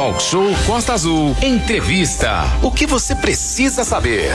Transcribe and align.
Talk 0.00 0.22
Show 0.22 0.46
Costa 0.66 0.94
Azul. 0.94 1.36
Entrevista. 1.42 2.44
O 2.62 2.70
que 2.70 2.86
você 2.86 3.14
precisa 3.14 3.84
saber? 3.84 4.30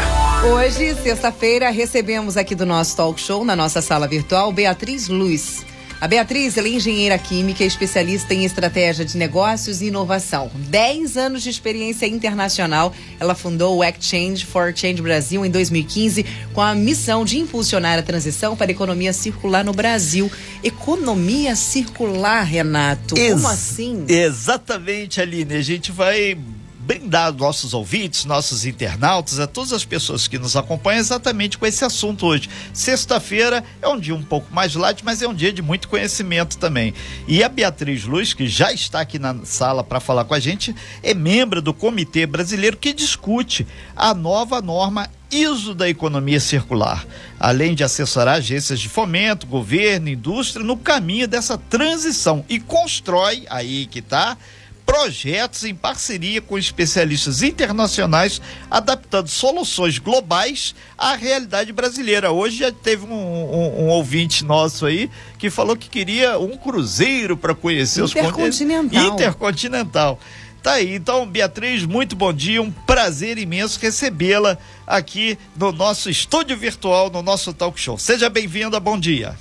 Hoje, 0.53 0.93
sexta-feira, 1.01 1.71
recebemos 1.71 2.37
aqui 2.37 2.53
do 2.53 2.67
nosso 2.67 2.95
Talk 2.95 3.19
Show, 3.19 3.43
na 3.43 3.55
nossa 3.55 3.81
sala 3.81 4.07
virtual, 4.07 4.51
Beatriz 4.51 5.07
Luz. 5.07 5.65
A 5.99 6.07
Beatriz 6.09 6.57
é 6.57 6.67
engenheira 6.67 7.17
química, 7.17 7.63
especialista 7.63 8.33
em 8.33 8.43
estratégia 8.43 9.05
de 9.05 9.17
negócios 9.17 9.81
e 9.81 9.85
inovação. 9.85 10.51
10 10.53 11.15
anos 11.15 11.41
de 11.41 11.49
experiência 11.49 12.05
internacional. 12.05 12.93
Ela 13.17 13.33
fundou 13.33 13.77
o 13.77 13.83
Exchange 13.83 14.45
for 14.45 14.73
Change 14.75 15.01
Brasil 15.01 15.45
em 15.45 15.49
2015 15.49 16.25
com 16.53 16.61
a 16.61 16.75
missão 16.75 17.23
de 17.23 17.39
impulsionar 17.39 17.97
a 17.97 18.03
transição 18.03 18.57
para 18.57 18.71
a 18.71 18.73
economia 18.73 19.13
circular 19.13 19.63
no 19.63 19.71
Brasil. 19.71 20.29
Economia 20.61 21.55
circular, 21.55 22.43
Renato. 22.43 23.17
Ex 23.17 23.33
Como 23.33 23.47
assim? 23.47 24.05
Exatamente, 24.09 25.21
Aline. 25.21 25.55
A 25.55 25.61
gente 25.61 25.93
vai 25.93 26.37
brindar 26.85 27.33
nossos 27.33 27.73
ouvintes, 27.73 28.25
nossos 28.25 28.65
internautas, 28.65 29.39
a 29.39 29.47
todas 29.47 29.73
as 29.73 29.83
pessoas 29.83 30.27
que 30.27 30.37
nos 30.37 30.55
acompanham 30.55 30.99
exatamente 30.99 31.57
com 31.57 31.65
esse 31.65 31.83
assunto 31.83 32.27
hoje. 32.27 32.47
Sexta-feira 32.73 33.63
é 33.81 33.87
um 33.87 33.99
dia 33.99 34.13
um 34.13 34.21
pouco 34.21 34.53
mais 34.53 34.75
light, 34.75 35.03
mas 35.03 35.21
é 35.21 35.27
um 35.27 35.33
dia 35.33 35.51
de 35.51 35.61
muito 35.61 35.87
conhecimento 35.87 36.57
também. 36.57 36.93
E 37.27 37.43
a 37.43 37.49
Beatriz 37.49 38.03
Luz, 38.03 38.33
que 38.33 38.47
já 38.47 38.71
está 38.71 38.99
aqui 39.01 39.17
na 39.17 39.35
sala 39.43 39.83
para 39.83 39.99
falar 39.99 40.25
com 40.25 40.35
a 40.35 40.39
gente, 40.39 40.75
é 41.01 41.13
membro 41.13 41.61
do 41.61 41.73
Comitê 41.73 42.27
Brasileiro 42.27 42.77
que 42.77 42.93
discute 42.93 43.65
a 43.95 44.13
nova 44.13 44.61
norma 44.61 45.09
ISO 45.31 45.73
da 45.73 45.89
economia 45.89 46.39
circular, 46.39 47.05
além 47.39 47.73
de 47.73 47.83
assessorar 47.83 48.35
agências 48.35 48.79
de 48.79 48.87
fomento, 48.87 49.47
governo, 49.47 50.07
indústria 50.07 50.63
no 50.63 50.77
caminho 50.77 51.27
dessa 51.27 51.57
transição 51.57 52.45
e 52.47 52.59
constrói 52.59 53.43
aí 53.49 53.87
que 53.87 53.99
está 53.99 54.37
projetos 54.85 55.63
em 55.63 55.73
parceria 55.73 56.41
com 56.41 56.57
especialistas 56.57 57.41
internacionais, 57.41 58.41
adaptando 58.69 59.27
soluções 59.27 59.97
globais 59.97 60.75
à 60.97 61.15
realidade 61.15 61.73
brasileira. 61.73 62.31
Hoje 62.31 62.59
já 62.59 62.71
teve 62.71 63.05
um, 63.05 63.13
um, 63.13 63.83
um 63.83 63.87
ouvinte 63.87 64.45
nosso 64.45 64.85
aí 64.85 65.09
que 65.37 65.49
falou 65.49 65.75
que 65.75 65.89
queria 65.89 66.37
um 66.39 66.55
cruzeiro 66.55 67.35
para 67.35 67.55
conhecer 67.55 68.01
os 68.01 68.11
Intercontinental. 68.11 69.05
Intercontinental. 69.13 70.19
Tá 70.61 70.73
aí, 70.73 70.95
então, 70.95 71.27
Beatriz, 71.27 71.85
muito 71.85 72.15
bom 72.15 72.33
dia, 72.33 72.59
um 72.59 72.71
prazer 72.71 73.37
imenso 73.37 73.79
recebê-la 73.79 74.57
aqui 74.87 75.37
no 75.55 75.71
nosso 75.71 76.09
estúdio 76.09 76.57
virtual, 76.57 77.11
no 77.11 77.21
nosso 77.21 77.53
talk 77.53 77.79
show. 77.79 77.99
Seja 77.99 78.31
bem-vinda, 78.31 78.79
bom 78.79 78.99
dia. 78.99 79.35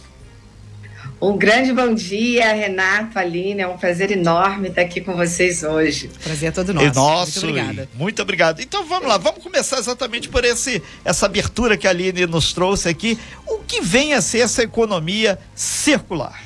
Um 1.27 1.39
grande 1.39 1.73
bom 1.73 1.95
dia, 1.95 2.53
Renato, 2.53 3.19
Aline. 3.19 3.63
É 3.63 3.67
um 3.67 3.79
prazer 3.79 4.11
enorme 4.11 4.69
estar 4.69 4.83
aqui 4.83 5.01
com 5.01 5.17
vocês 5.17 5.63
hoje. 5.63 6.11
Prazer 6.23 6.51
é 6.51 6.53
todo 6.53 6.75
nosso. 6.75 6.87
E 6.87 6.95
nosso. 6.95 7.47
Muito 7.47 7.49
obrigada. 7.49 7.89
Muito 7.95 8.23
obrigado. 8.23 8.61
Então 8.61 8.85
vamos 8.85 9.09
lá, 9.09 9.17
vamos 9.17 9.43
começar 9.43 9.79
exatamente 9.79 10.29
por 10.29 10.45
esse, 10.45 10.83
essa 11.03 11.25
abertura 11.25 11.79
que 11.79 11.87
a 11.87 11.91
Aline 11.91 12.27
nos 12.27 12.53
trouxe 12.53 12.91
aqui. 12.91 13.19
O 13.47 13.61
que 13.61 13.81
vem 13.81 14.13
a 14.13 14.21
ser 14.21 14.41
essa 14.41 14.65
economia 14.65 15.39
circular? 15.55 16.43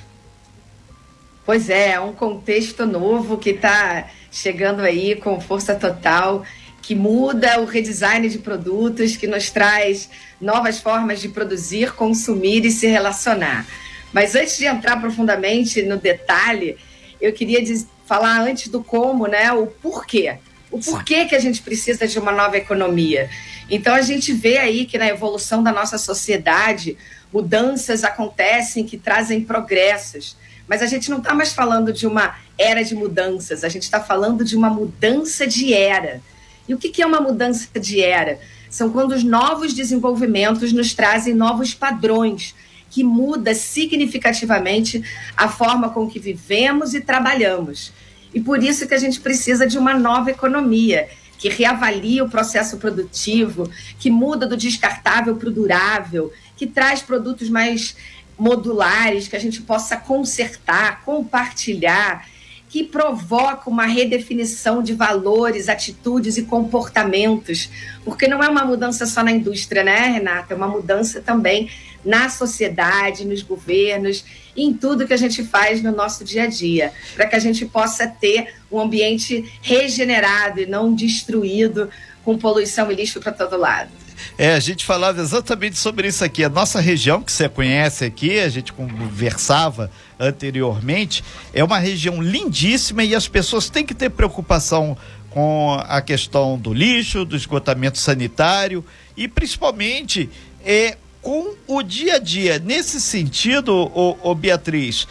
Pois 1.45 1.69
é, 1.69 1.95
é 1.95 2.01
um 2.01 2.13
contexto 2.13 2.87
novo 2.87 3.37
que 3.37 3.51
está 3.51 4.09
chegando 4.31 4.83
aí 4.83 5.17
com 5.17 5.41
força 5.41 5.75
total, 5.75 6.45
que 6.83 6.95
muda 6.95 7.61
o 7.61 7.65
redesign 7.65 8.29
de 8.29 8.39
produtos, 8.39 9.17
que 9.17 9.27
nos 9.27 9.51
traz 9.51 10.09
novas 10.41 10.79
formas 10.79 11.21
de 11.21 11.29
produzir, 11.29 11.95
consumir 11.95 12.65
e 12.65 12.71
se 12.71 12.87
relacionar. 12.87 13.67
Mas 14.13 14.35
antes 14.35 14.57
de 14.57 14.67
entrar 14.67 15.01
profundamente 15.01 15.83
no 15.83 15.97
detalhe, 15.97 16.77
eu 17.21 17.33
queria 17.33 17.63
falar 18.07 18.41
antes 18.41 18.69
do 18.69 18.83
como, 18.83 19.27
né? 19.27 19.53
O 19.53 19.67
porquê. 19.67 20.39
O 20.71 20.79
porquê 20.79 21.25
que 21.25 21.35
a 21.35 21.39
gente 21.39 21.63
precisa 21.63 22.07
de 22.07 22.19
uma 22.19 22.33
nova 22.33 22.57
economia. 22.57 23.29
Então 23.71 23.95
a 23.95 24.03
gente 24.03 24.33
vê 24.33 24.59
aí 24.59 24.87
que 24.87 24.99
na 24.99 25.09
evolução 25.09 25.63
da 25.63 25.73
nossa 25.73 25.99
sociedade, 25.99 26.97
mudanças 27.33 28.05
acontecem 28.05 28.85
que 28.85 28.97
trazem 28.97 29.43
progressos. 29.43 30.37
Mas 30.67 30.83
a 30.83 30.87
gente 30.87 31.11
não 31.11 31.19
está 31.19 31.35
mais 31.35 31.53
falando 31.53 31.93
de 31.93 32.07
uma 32.07 32.37
era 32.59 32.83
de 32.83 32.95
mudanças, 32.95 33.65
a 33.65 33.69
gente 33.69 33.85
está 33.85 34.01
falando 34.01 34.45
de 34.45 34.57
uma 34.57 34.69
mudança 34.69 35.47
de 35.47 35.73
era. 35.73 36.21
E 36.69 36.75
o 36.75 36.79
que, 36.79 36.91
que 36.91 37.03
é 37.03 37.07
uma 37.07 37.21
mudança 37.21 37.69
de 37.81 38.03
era? 38.03 38.39
São 38.69 38.91
quando 38.91 39.13
os 39.13 39.25
novos 39.25 39.73
desenvolvimentos 39.73 40.73
nos 40.73 40.93
trazem 40.93 41.35
novos 41.35 41.73
padrões, 41.73 42.55
que 42.91 43.05
muda 43.05 43.55
significativamente 43.55 45.03
a 45.37 45.49
forma 45.49 45.91
com 45.91 46.09
que 46.09 46.19
vivemos 46.19 46.95
e 46.95 47.01
trabalhamos. 47.01 47.93
E 48.33 48.41
por 48.41 48.63
isso 48.63 48.87
que 48.87 48.95
a 48.95 48.99
gente 48.99 49.21
precisa 49.21 49.67
de 49.67 49.79
uma 49.79 49.95
nova 49.95 50.31
economia, 50.31 51.09
que 51.39 51.49
reavalia 51.49 52.25
o 52.25 52.29
processo 52.29 52.79
produtivo, 52.79 53.71
que 53.99 54.11
muda 54.11 54.47
do 54.47 54.57
descartável 54.57 55.37
para 55.37 55.49
o 55.49 55.53
durável, 55.53 56.33
que 56.57 56.67
traz 56.67 57.01
produtos 57.01 57.49
mais 57.49 57.97
modulares, 58.39 59.29
que 59.29 59.37
a 59.37 59.41
gente 59.41 59.63
possa 59.63 59.97
consertar, 59.97 61.03
compartilhar, 61.05 62.27
que 62.69 62.85
provoca 62.85 63.71
uma 63.71 63.87
redefinição 63.87 64.83
de 64.83 64.93
valores, 64.93 65.69
atitudes 65.69 66.37
e 66.37 66.43
comportamentos, 66.43 67.71
porque 68.05 68.29
não 68.29 68.43
é 68.43 68.49
uma 68.49 68.65
mudança 68.65 69.07
só 69.07 69.23
na 69.23 69.33
indústria, 69.33 69.83
né, 69.83 70.09
Renata? 70.09 70.53
É 70.53 70.57
uma 70.57 70.69
mudança 70.69 71.21
também 71.21 71.71
na 72.05 72.29
sociedade, 72.29 73.25
nos 73.25 73.43
governos, 73.43 74.25
em 74.57 74.73
tudo 74.73 75.07
que 75.07 75.15
a 75.15 75.19
gente 75.19 75.43
faz 75.45 75.83
no 75.83 75.93
nosso 75.93 76.25
dia 76.25 76.45
a 76.45 76.47
dia, 76.47 76.93
para 77.15 77.27
que 77.27 77.37
a 77.37 77.39
gente 77.39 77.65
possa 77.65 78.07
ter 78.07 78.55
um 78.71 78.79
ambiente 78.79 79.51
regenerado 79.63 80.61
e 80.61 80.67
não 80.67 80.95
destruído 80.95 81.89
com 82.25 82.37
poluição 82.37 82.91
e 82.91 82.95
lixo 82.95 83.21
para 83.21 83.33
todo 83.33 83.57
lado. 83.57 83.91
É, 84.37 84.55
a 84.55 84.61
gente 84.61 84.85
falava 84.85 85.21
exatamente 85.21 85.79
sobre 85.79 86.09
isso 86.09 86.25
aqui. 86.25 86.43
A 86.45 86.49
nossa 86.49 86.81
região, 86.81 87.23
que 87.23 87.31
você 87.31 87.49
conhece 87.49 88.05
aqui, 88.05 88.39
a 88.39 88.49
gente 88.49 88.73
conversava 88.73 89.91
anteriormente, 90.19 91.23
é 91.53 91.63
uma 91.63 91.79
região 91.79 92.21
lindíssima 92.21 93.05
e 93.05 93.15
as 93.15 93.29
pessoas 93.29 93.71
têm 93.71 93.85
que 93.85 93.95
ter 93.95 94.11
preocupação 94.11 94.97
com 95.31 95.81
a 95.87 96.01
questão 96.01 96.59
do 96.59 96.73
lixo, 96.73 97.25
do 97.25 97.37
esgotamento 97.37 97.99
sanitário 97.99 98.85
e 99.17 99.29
principalmente 99.29 100.29
é, 100.65 100.97
com 101.23 101.55
o 101.67 101.83
dia 101.83 102.15
a 102.15 102.19
dia. 102.19 102.59
Nesse 102.59 103.01
sentido, 103.01 103.73
ô, 103.95 104.17
ô 104.23 104.35
Beatriz, 104.35 105.07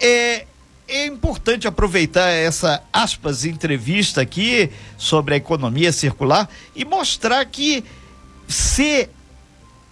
é, 0.00 0.46
é 0.86 1.06
importante 1.06 1.66
aproveitar 1.66 2.28
essa 2.28 2.82
aspas 2.92 3.44
entrevista 3.44 4.20
aqui 4.20 4.70
sobre 4.98 5.34
a 5.34 5.36
economia 5.36 5.92
circular 5.92 6.48
e 6.76 6.84
mostrar 6.84 7.44
que 7.46 7.82
ser 8.46 9.10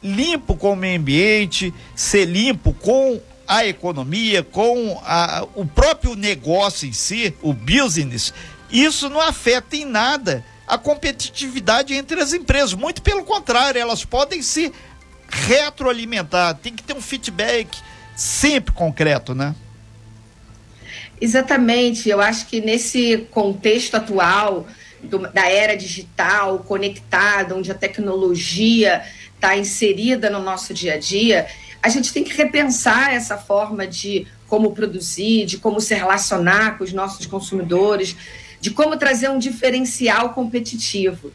limpo 0.03 0.57
com 0.57 0.73
o 0.73 0.77
meio 0.77 0.99
ambiente, 0.99 1.73
ser 1.95 2.27
limpo 2.27 2.73
com 2.75 3.21
a 3.51 3.67
economia, 3.67 4.45
com 4.45 5.03
a, 5.05 5.45
o 5.57 5.67
próprio 5.67 6.15
negócio 6.15 6.89
em 6.89 6.93
si, 6.93 7.35
o 7.43 7.53
business, 7.53 8.33
isso 8.71 9.11
não 9.11 9.21
afeta 9.21 9.75
em 9.75 9.85
nada 9.85 10.45
a 10.69 10.79
competitividade 10.79 11.93
entre 11.93 12.21
as 12.21 12.33
empresas. 12.33 12.75
Muito 12.75 13.03
pelo 13.03 13.25
contrário, 13.25 13.81
elas 13.81 14.05
podem 14.05 14.41
se 14.41 14.73
retroalimentar, 15.29 16.55
tem 16.55 16.73
que 16.73 16.85
ter 16.85 16.95
um 16.95 17.01
feedback 17.03 17.77
sempre 18.15 18.73
concreto, 18.73 19.35
né? 19.35 19.53
Exatamente. 21.21 22.09
Eu 22.09 22.21
acho 22.21 22.47
que 22.47 22.61
nesse 22.61 23.27
contexto 23.33 23.97
atual 23.97 24.65
do, 25.03 25.19
da 25.33 25.51
era 25.51 25.77
digital, 25.77 26.61
conectada, 26.61 27.57
onde 27.57 27.73
a 27.73 27.75
tecnologia 27.75 29.03
está 29.41 29.57
inserida 29.57 30.29
no 30.29 30.43
nosso 30.43 30.75
dia 30.75 30.95
a 30.95 30.99
dia, 30.99 31.47
a 31.83 31.89
gente 31.89 32.13
tem 32.13 32.23
que 32.23 32.37
repensar 32.37 33.15
essa 33.15 33.39
forma 33.39 33.87
de 33.87 34.27
como 34.47 34.73
produzir, 34.73 35.47
de 35.47 35.57
como 35.57 35.81
se 35.81 35.95
relacionar 35.95 36.77
com 36.77 36.85
os 36.85 36.93
nossos 36.93 37.25
consumidores, 37.25 38.15
de 38.61 38.71
como 38.71 38.99
trazer 38.99 39.31
um 39.31 39.39
diferencial 39.39 40.35
competitivo. 40.35 41.33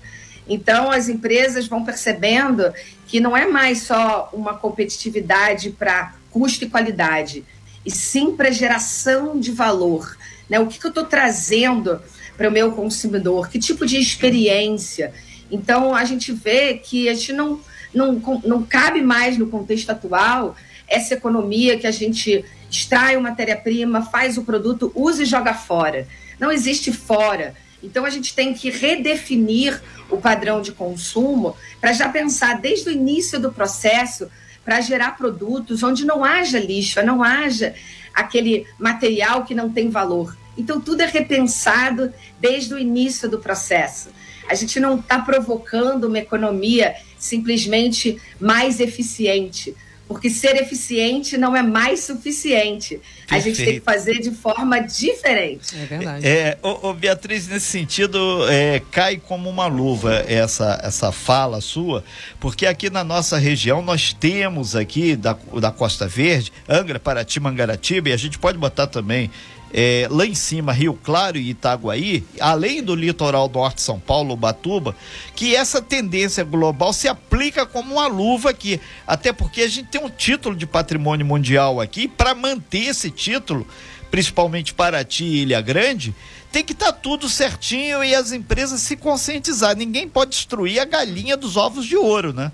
Então, 0.48 0.92
as 0.92 1.10
empresas 1.10 1.66
vão 1.66 1.84
percebendo 1.84 2.72
que 3.08 3.20
não 3.20 3.36
é 3.36 3.48
mais 3.48 3.82
só 3.82 4.30
uma 4.32 4.54
competitividade 4.54 5.72
para 5.72 6.14
custo 6.30 6.66
e 6.66 6.70
qualidade, 6.70 7.44
e 7.84 7.90
sim 7.90 8.36
para 8.36 8.52
geração 8.52 9.40
de 9.40 9.52
valor. 9.52 10.16
Né? 10.48 10.60
O 10.60 10.68
que, 10.68 10.80
que 10.80 10.86
eu 10.86 10.90
estou 10.90 11.06
trazendo 11.06 12.00
para 12.38 12.50
o 12.50 12.52
meu 12.52 12.72
consumidor? 12.74 13.50
Que 13.50 13.58
tipo 13.58 13.84
de 13.86 13.98
experiência? 13.98 15.12
Então, 15.50 15.96
a 15.96 16.06
gente 16.06 16.32
vê 16.32 16.76
que 16.76 17.10
a 17.10 17.14
gente 17.14 17.34
não, 17.34 17.60
não, 17.96 18.22
não 18.44 18.64
cabe 18.64 19.02
mais 19.02 19.38
no 19.38 19.48
contexto 19.48 19.90
atual 19.90 20.56
essa 20.88 21.16
economia 21.16 21.80
que 21.80 21.88
a 21.88 21.92
gente 21.92 22.46
extrai 22.70 23.16
uma 23.16 23.30
matéria-prima, 23.30 24.04
faz 24.04 24.38
o 24.38 24.44
produto, 24.44 24.92
usa 24.94 25.24
e 25.24 25.26
joga 25.26 25.54
fora. 25.54 26.08
Não 26.40 26.52
existe 26.52 26.92
fora 26.92 27.56
então 27.86 28.04
a 28.04 28.10
gente 28.10 28.34
tem 28.34 28.54
que 28.54 28.72
redefinir 28.72 29.80
o 30.10 30.18
padrão 30.18 30.60
de 30.62 30.72
consumo 30.72 31.56
para 31.80 31.94
já 31.94 32.10
pensar 32.10 32.60
desde 32.60 32.90
o 32.90 32.92
início 32.92 33.40
do 33.40 33.52
processo 33.52 34.28
para 34.64 34.82
gerar 34.82 35.16
produtos 35.16 35.84
onde 35.84 36.04
não 36.04 36.24
haja 36.24 36.60
lixo, 36.60 37.02
não 37.04 37.22
haja 37.22 37.76
aquele 38.12 38.66
material 38.80 39.46
que 39.46 39.54
não 39.54 39.70
tem 39.70 39.90
valor. 39.90 40.36
Então, 40.58 40.82
tudo 40.82 41.02
é 41.02 41.06
repensado 41.06 42.12
desde 42.40 42.74
o 42.74 42.80
início 42.80 43.30
do 43.30 43.38
processo. 43.38 44.10
A 44.50 44.56
gente 44.56 44.80
não 44.80 44.98
está 45.00 45.20
provocando 45.20 46.06
uma 46.06 46.18
economia 46.18 46.96
simplesmente 47.26 48.18
mais 48.40 48.80
eficiente, 48.80 49.76
porque 50.08 50.30
ser 50.30 50.56
eficiente 50.58 51.36
não 51.36 51.56
é 51.56 51.64
mais 51.64 52.02
suficiente. 52.02 53.02
Perfeito. 53.28 53.30
A 53.30 53.40
gente 53.40 53.66
tem 53.66 53.74
que 53.76 53.80
fazer 53.80 54.20
de 54.20 54.30
forma 54.30 54.80
diferente. 54.80 55.76
É 55.76 55.86
verdade. 55.86 56.28
É, 56.28 56.58
ô, 56.62 56.90
ô 56.90 56.94
Beatriz, 56.94 57.48
nesse 57.48 57.66
sentido, 57.66 58.48
é, 58.48 58.82
cai 58.92 59.18
como 59.18 59.50
uma 59.50 59.66
luva 59.66 60.24
essa, 60.28 60.80
essa 60.84 61.12
fala 61.12 61.60
sua, 61.60 62.04
porque 62.40 62.68
aqui 62.68 62.90
na 62.90 63.04
nossa 63.04 63.38
região 63.38 63.82
nós 63.82 64.14
temos 64.14 64.76
aqui 64.76 65.16
da, 65.16 65.36
da 65.60 65.72
Costa 65.72 66.08
Verde, 66.08 66.54
Angra, 66.70 67.00
Paraty, 67.00 67.40
Mangaratiba, 67.40 68.10
e 68.10 68.14
a 68.14 68.18
gente 68.18 68.38
pode 68.38 68.60
botar 68.60 68.86
também 68.86 69.32
é, 69.78 70.08
lá 70.10 70.26
em 70.26 70.34
cima, 70.34 70.72
Rio 70.72 70.94
Claro 70.94 71.38
e 71.38 71.50
Itaguaí, 71.50 72.24
além 72.40 72.82
do 72.82 72.96
litoral 72.96 73.52
norte 73.54 73.82
São 73.82 74.00
Paulo, 74.00 74.34
Batuba, 74.38 74.96
que 75.36 75.54
essa 75.54 75.82
tendência 75.82 76.46
global 76.46 76.94
se 76.94 77.10
aplica 77.10 77.66
como 77.66 77.96
uma 77.96 78.08
luva 78.08 78.52
aqui. 78.52 78.80
Até 79.06 79.34
porque 79.34 79.64
a 79.64 79.68
gente 79.68 79.90
tem 79.90 80.02
um 80.02 80.10
título 80.10 80.56
de 80.56 80.66
patrimônio 80.66 81.26
mundial 81.26 81.82
aqui, 81.82 82.08
para 82.08 82.34
manter 82.34 82.88
esse 82.88 83.12
título, 83.12 83.68
principalmente 84.10 84.74
Paraty 84.74 85.26
e 85.26 85.42
Ilha 85.42 85.60
Grande, 85.60 86.16
tem 86.54 86.64
que 86.64 86.72
estar 86.72 86.94
tá 86.94 86.98
tudo 86.98 87.28
certinho 87.28 88.02
e 88.02 88.16
as 88.16 88.32
empresas 88.32 88.80
se 88.80 88.96
conscientizar. 88.96 89.76
Ninguém 89.76 90.08
pode 90.08 90.32
destruir 90.32 90.80
a 90.80 90.86
galinha 90.86 91.36
dos 91.36 91.58
ovos 91.58 91.86
de 91.86 91.98
ouro, 91.98 92.32
né? 92.32 92.50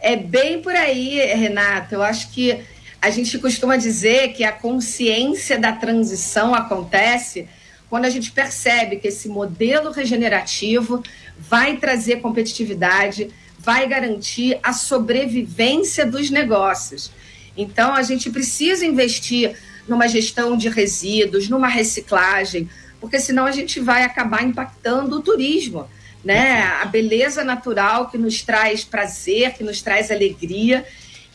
É 0.00 0.16
bem 0.16 0.60
por 0.60 0.74
aí, 0.74 1.20
Renato. 1.32 1.94
Eu 1.94 2.02
acho 2.02 2.32
que 2.32 2.60
a 3.06 3.10
gente 3.10 3.38
costuma 3.38 3.76
dizer 3.76 4.32
que 4.32 4.42
a 4.42 4.50
consciência 4.50 5.56
da 5.56 5.70
transição 5.70 6.52
acontece 6.52 7.48
quando 7.88 8.04
a 8.04 8.10
gente 8.10 8.32
percebe 8.32 8.96
que 8.96 9.06
esse 9.06 9.28
modelo 9.28 9.92
regenerativo 9.92 11.00
vai 11.38 11.76
trazer 11.76 12.16
competitividade, 12.16 13.30
vai 13.60 13.86
garantir 13.86 14.58
a 14.60 14.72
sobrevivência 14.72 16.04
dos 16.04 16.30
negócios. 16.30 17.12
Então, 17.56 17.94
a 17.94 18.02
gente 18.02 18.28
precisa 18.28 18.84
investir 18.84 19.56
numa 19.86 20.08
gestão 20.08 20.56
de 20.56 20.68
resíduos, 20.68 21.48
numa 21.48 21.68
reciclagem, 21.68 22.68
porque 23.00 23.20
senão 23.20 23.46
a 23.46 23.52
gente 23.52 23.78
vai 23.78 24.02
acabar 24.02 24.42
impactando 24.42 25.14
o 25.14 25.22
turismo, 25.22 25.86
né? 26.24 26.60
A 26.82 26.86
beleza 26.86 27.44
natural 27.44 28.10
que 28.10 28.18
nos 28.18 28.42
traz 28.42 28.82
prazer, 28.82 29.54
que 29.54 29.62
nos 29.62 29.80
traz 29.80 30.10
alegria 30.10 30.84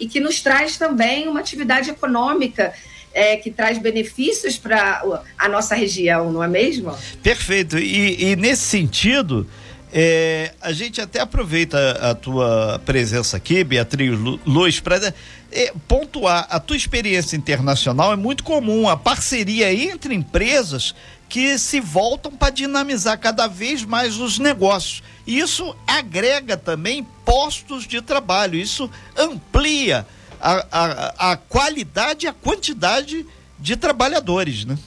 e 0.01 0.07
que 0.07 0.19
nos 0.19 0.41
traz 0.41 0.77
também 0.77 1.27
uma 1.27 1.39
atividade 1.39 1.91
econômica 1.91 2.73
é, 3.13 3.37
que 3.37 3.51
traz 3.51 3.77
benefícios 3.77 4.57
para 4.57 5.03
a 5.37 5.47
nossa 5.47 5.75
região, 5.75 6.31
não 6.31 6.43
é 6.43 6.47
mesmo? 6.47 6.97
Perfeito. 7.21 7.77
E, 7.77 8.31
e 8.31 8.35
nesse 8.35 8.63
sentido, 8.63 9.47
é, 9.93 10.53
a 10.59 10.71
gente 10.71 10.99
até 10.99 11.19
aproveita 11.19 11.91
a 12.01 12.15
tua 12.15 12.81
presença 12.83 13.37
aqui, 13.37 13.63
Beatriz 13.63 14.17
Luz, 14.43 14.79
para 14.79 15.13
é, 15.51 15.73
pontuar. 15.87 16.47
A 16.49 16.59
tua 16.59 16.77
experiência 16.77 17.35
internacional 17.37 18.11
é 18.11 18.15
muito 18.15 18.43
comum, 18.43 18.89
a 18.89 18.97
parceria 18.97 19.71
entre 19.71 20.15
empresas 20.15 20.95
que 21.31 21.57
se 21.57 21.79
voltam 21.79 22.29
para 22.29 22.49
dinamizar 22.49 23.17
cada 23.17 23.47
vez 23.47 23.85
mais 23.85 24.17
os 24.17 24.37
negócios. 24.37 25.01
Isso 25.25 25.73
agrega 25.87 26.57
também 26.57 27.07
postos 27.23 27.87
de 27.87 28.01
trabalho, 28.01 28.59
isso 28.59 28.91
amplia 29.17 30.05
a, 30.41 30.65
a, 30.69 31.31
a 31.31 31.37
qualidade 31.37 32.25
e 32.25 32.29
a 32.29 32.33
quantidade 32.33 33.25
de 33.57 33.77
trabalhadores, 33.77 34.65
né? 34.65 34.77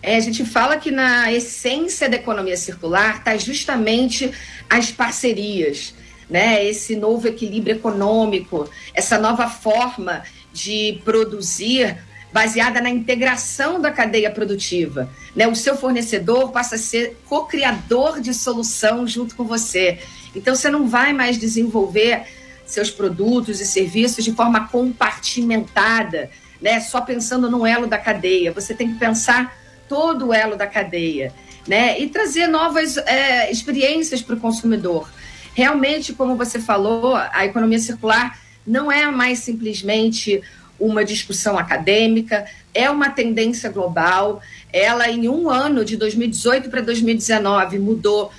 É, 0.00 0.14
a 0.14 0.20
gente 0.20 0.44
fala 0.44 0.76
que 0.76 0.92
na 0.92 1.32
essência 1.32 2.08
da 2.08 2.14
economia 2.14 2.56
circular 2.56 3.16
está 3.18 3.36
justamente 3.36 4.30
as 4.70 4.92
parcerias, 4.92 5.94
né? 6.30 6.64
Esse 6.64 6.94
novo 6.94 7.26
equilíbrio 7.26 7.74
econômico, 7.74 8.70
essa 8.94 9.18
nova 9.18 9.50
forma 9.50 10.22
de 10.52 11.00
produzir 11.04 11.98
baseada 12.34 12.80
na 12.80 12.90
integração 12.90 13.80
da 13.80 13.92
cadeia 13.92 14.28
produtiva. 14.28 15.08
Né? 15.36 15.46
O 15.46 15.54
seu 15.54 15.76
fornecedor 15.76 16.50
passa 16.50 16.74
a 16.74 16.78
ser 16.78 17.16
co-criador 17.26 18.20
de 18.20 18.34
solução 18.34 19.06
junto 19.06 19.36
com 19.36 19.44
você. 19.44 20.00
Então, 20.34 20.52
você 20.52 20.68
não 20.68 20.88
vai 20.88 21.12
mais 21.12 21.38
desenvolver 21.38 22.24
seus 22.66 22.90
produtos 22.90 23.60
e 23.60 23.64
serviços 23.64 24.24
de 24.24 24.32
forma 24.32 24.66
compartimentada, 24.66 26.28
né? 26.60 26.80
só 26.80 27.00
pensando 27.00 27.48
no 27.48 27.64
elo 27.64 27.86
da 27.86 27.98
cadeia. 27.98 28.50
Você 28.50 28.74
tem 28.74 28.92
que 28.92 28.98
pensar 28.98 29.56
todo 29.88 30.26
o 30.26 30.34
elo 30.34 30.56
da 30.56 30.66
cadeia 30.66 31.32
né? 31.68 32.00
e 32.00 32.08
trazer 32.08 32.48
novas 32.48 32.96
é, 32.96 33.48
experiências 33.48 34.20
para 34.20 34.34
o 34.34 34.40
consumidor. 34.40 35.08
Realmente, 35.54 36.12
como 36.12 36.34
você 36.34 36.58
falou, 36.58 37.14
a 37.14 37.44
economia 37.44 37.78
circular 37.78 38.36
não 38.66 38.90
é 38.90 39.08
mais 39.08 39.38
simplesmente 39.38 40.42
uma 40.78 41.04
discussão 41.04 41.58
acadêmica, 41.58 42.46
é 42.72 42.90
uma 42.90 43.10
tendência 43.10 43.70
global. 43.70 44.40
Ela, 44.72 45.08
em 45.08 45.28
um 45.28 45.48
ano, 45.48 45.84
de 45.84 45.96
2018 45.96 46.68
para 46.68 46.80
2019, 46.80 47.78
mudou 47.78 48.30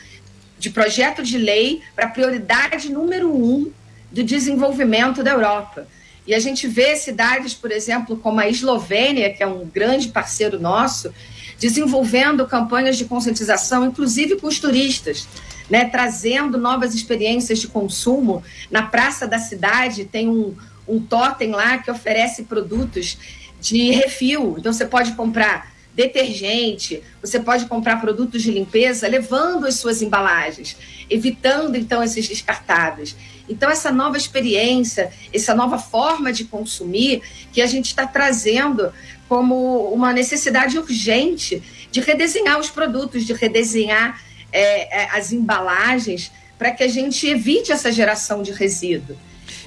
de 0.58 0.70
projeto 0.70 1.24
de 1.24 1.38
lei 1.38 1.82
para 1.96 2.08
prioridade 2.08 2.92
número 2.92 3.34
um 3.34 3.72
do 4.12 4.24
desenvolvimento 4.24 5.24
da 5.24 5.32
Europa. 5.32 5.88
E 6.28 6.34
a 6.34 6.40
gente 6.40 6.68
vê 6.68 6.96
cidades, 6.96 7.54
por 7.54 7.72
exemplo, 7.72 8.18
como 8.18 8.40
a 8.40 8.50
Eslovênia, 8.50 9.32
que 9.32 9.44
é 9.44 9.48
um 9.48 9.66
grande 9.66 10.08
parceiro 10.08 10.60
nosso, 10.60 11.14
desenvolvendo 11.60 12.48
campanhas 12.48 12.98
de 12.98 13.06
conscientização, 13.06 13.86
inclusive 13.86 14.36
com 14.38 14.48
os 14.48 14.60
turistas, 14.60 15.28
né, 15.70 15.86
trazendo 15.86 16.58
novas 16.58 16.96
experiências 16.96 17.60
de 17.60 17.68
consumo. 17.68 18.44
Na 18.72 18.84
praça 18.84 19.28
da 19.28 19.38
cidade 19.38 20.06
tem 20.06 20.28
um, 20.28 20.56
um 20.88 21.00
totem 21.00 21.52
lá 21.52 21.78
que 21.78 21.90
oferece 21.90 22.44
produtos 22.44 23.18
de 23.60 23.92
refil. 23.92 24.56
Então 24.58 24.72
você 24.72 24.86
pode 24.86 25.14
comprar 25.14 25.74
detergente, 25.94 27.02
você 27.22 27.40
pode 27.40 27.66
comprar 27.66 28.02
produtos 28.02 28.44
de 28.44 28.52
limpeza 28.52 29.08
levando 29.08 29.66
as 29.66 29.76
suas 29.76 30.02
embalagens, 30.02 30.76
evitando 31.10 31.78
então 31.78 32.04
esses 32.04 32.28
descartados. 32.28 33.16
Então 33.48 33.70
essa 33.70 33.92
nova 33.92 34.18
experiência, 34.18 35.12
essa 35.34 35.56
nova 35.56 35.80
forma 35.80 36.34
de 36.34 36.44
consumir 36.46 37.22
que 37.52 37.62
a 37.62 37.66
gente 37.66 37.86
está 37.86 38.06
trazendo 38.06 38.92
como 39.30 39.90
uma 39.94 40.12
necessidade 40.12 40.78
urgente 40.78 41.64
de 41.92 42.02
redesenhar 42.02 42.60
os 42.60 42.70
produtos, 42.70 43.26
de 43.26 43.34
redesenhar 43.34 44.22
é, 44.52 45.04
é 45.04 45.18
as 45.18 45.32
embalagens 45.32 46.32
para 46.58 46.72
que 46.72 46.84
a 46.84 46.88
gente 46.88 47.28
evite 47.28 47.72
essa 47.72 47.92
geração 47.92 48.42
de 48.42 48.52
resíduo. 48.52 49.16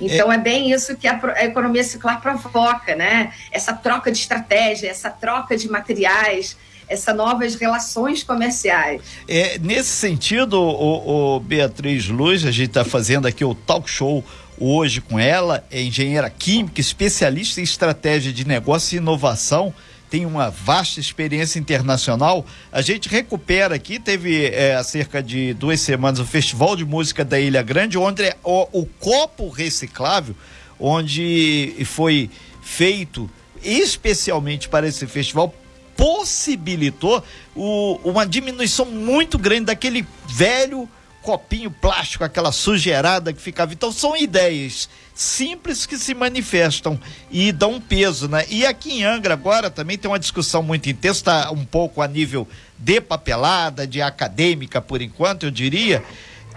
Então 0.01 0.31
é, 0.31 0.37
é 0.37 0.39
bem 0.39 0.71
isso 0.71 0.97
que 0.97 1.07
a, 1.07 1.21
a, 1.37 1.45
economia 1.45 1.83
circular 1.85 2.21
provoca, 2.21 2.95
né? 2.95 3.33
Essa 3.51 3.73
troca 3.73 4.11
de 4.11 4.19
estratégia, 4.19 4.89
essa 4.89 5.11
troca 5.11 5.57
de 5.57 5.69
materiais, 5.69 6.57
essas 6.89 7.15
novas 7.15 7.55
relações 7.55 8.23
comerciais. 8.23 9.03
É, 9.29 9.59
nesse 9.59 9.91
sentido, 9.91 10.61
o, 10.61 11.37
o 11.37 11.41
Beatriz 11.41 12.09
Luz, 12.09 12.45
a 12.45 12.51
gente 12.51 12.69
está 12.69 12.85
fazendo 12.85 13.27
aqui 13.27 13.45
o 13.45 13.55
talk 13.55 13.89
show 13.89 14.25
hoje 14.61 15.01
com 15.01 15.19
ela, 15.19 15.65
é 15.71 15.81
engenheira 15.81 16.29
química, 16.29 16.81
especialista 16.81 17.61
em 17.61 17.65
estratégia 17.65 18.33
de 18.33 18.47
negócio 18.47 18.97
e 18.97 18.99
inovação 18.99 19.73
tem 20.11 20.27
uma 20.27 20.51
vasta 20.51 21.01
experiência 21.01 21.59
internacional. 21.59 22.45
A 22.73 22.81
gente 22.81 23.09
recupera 23.09 23.75
aqui, 23.75 23.99
teve 23.99 24.47
é, 24.47 24.75
há 24.75 24.85
cerca 24.85 25.23
de 25.23 25.55
duas 25.55 25.81
semanas 25.81 26.19
o 26.19 26.25
Festival 26.25 26.77
de 26.77 26.85
Música 26.85 27.25
da 27.25 27.39
Ilha 27.39 27.63
Grande, 27.63 27.99
onde 27.99 28.23
é 28.23 28.37
o, 28.43 28.69
o 28.73 28.87
copo 28.87 29.49
reciclável, 29.49 30.35
onde 30.79 31.75
foi 31.85 32.31
feito 32.63 33.31
especialmente 33.63 34.69
para 34.69 34.87
esse 34.87 35.07
festival, 35.07 35.55
possibilitou 35.97 37.23
o, 37.57 37.99
uma 38.05 38.25
diminuição 38.25 38.87
muito 38.87 39.37
grande 39.37 39.67
daquele 39.67 40.07
velho 40.29 40.89
copinho 41.23 41.71
plástico, 41.71 42.25
aquela 42.25 42.53
sujeirada 42.53 43.33
que 43.33 43.41
ficava. 43.41 43.73
Então 43.73 43.93
são 43.93 44.17
ideias 44.17 44.89
simples 45.15 45.85
que 45.85 45.99
se 45.99 46.15
manifestam 46.15 46.99
e 47.31 47.51
dão 47.51 47.81
peso, 47.81 48.29
né? 48.29 48.45
E 48.49 48.65
aqui 48.65 49.01
em 49.01 49.05
Angra 49.05 49.35
agora 49.35 49.71
também 49.71 49.99
tem 49.99 50.11
uma 50.11 50.19
discussão 50.19 50.63
muito 50.63 50.89
intensa, 50.89 51.25
tá 51.25 51.51
um 51.51 51.65
pouco 51.65 52.01
a 52.01 52.09
nível 52.09 52.47
de 52.79 53.01
papelada, 53.01 53.87
de 53.87 54.01
acadêmica 54.01 54.81
por 54.81 55.03
enquanto, 55.03 55.45
eu 55.45 55.51
diria, 55.51 56.03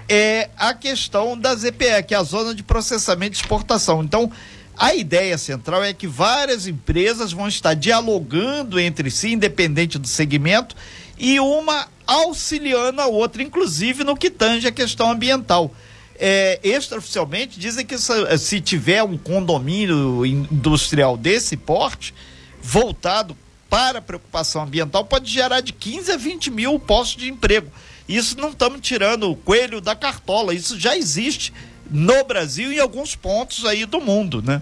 é 0.07 0.49
a 0.57 0.73
questão 0.73 1.37
da 1.37 1.55
ZPE, 1.55 2.03
que 2.07 2.13
é 2.13 2.17
a 2.17 2.23
zona 2.23 2.53
de 2.53 2.61
processamento 2.61 3.35
e 3.35 3.41
exportação. 3.41 4.03
Então, 4.03 4.31
a 4.77 4.95
ideia 4.95 5.37
central 5.37 5.83
é 5.83 5.93
que 5.93 6.07
várias 6.07 6.67
empresas 6.67 7.31
vão 7.31 7.47
estar 7.47 7.73
dialogando 7.73 8.79
entre 8.79 9.11
si, 9.11 9.33
independente 9.33 9.97
do 9.97 10.07
segmento, 10.07 10.75
e 11.21 11.39
uma 11.39 11.87
auxiliando 12.07 12.99
a 12.99 13.05
outra, 13.05 13.43
inclusive 13.43 14.03
no 14.03 14.17
que 14.17 14.31
tange 14.31 14.67
a 14.67 14.71
questão 14.71 15.11
ambiental. 15.11 15.71
É, 16.19 16.59
extraoficialmente 16.63 17.59
dizem 17.59 17.85
que 17.85 17.97
se, 17.97 18.37
se 18.39 18.59
tiver 18.59 19.03
um 19.03 19.17
condomínio 19.17 20.25
industrial 20.25 21.15
desse 21.15 21.55
porte, 21.55 22.13
voltado 22.59 23.37
para 23.69 23.99
a 23.99 24.01
preocupação 24.01 24.63
ambiental 24.63 25.05
pode 25.05 25.31
gerar 25.31 25.61
de 25.61 25.71
15 25.71 26.11
a 26.11 26.17
20 26.17 26.49
mil 26.49 26.79
postos 26.79 27.21
de 27.21 27.29
emprego. 27.29 27.71
Isso 28.09 28.35
não 28.37 28.49
estamos 28.49 28.81
tirando 28.81 29.29
o 29.29 29.35
coelho 29.35 29.79
da 29.79 29.95
cartola, 29.95 30.55
isso 30.55 30.79
já 30.79 30.97
existe 30.97 31.53
no 31.89 32.23
Brasil 32.23 32.73
e 32.73 32.77
em 32.77 32.79
alguns 32.79 33.15
pontos 33.15 33.63
aí 33.63 33.85
do 33.85 34.01
mundo, 34.01 34.41
né? 34.41 34.61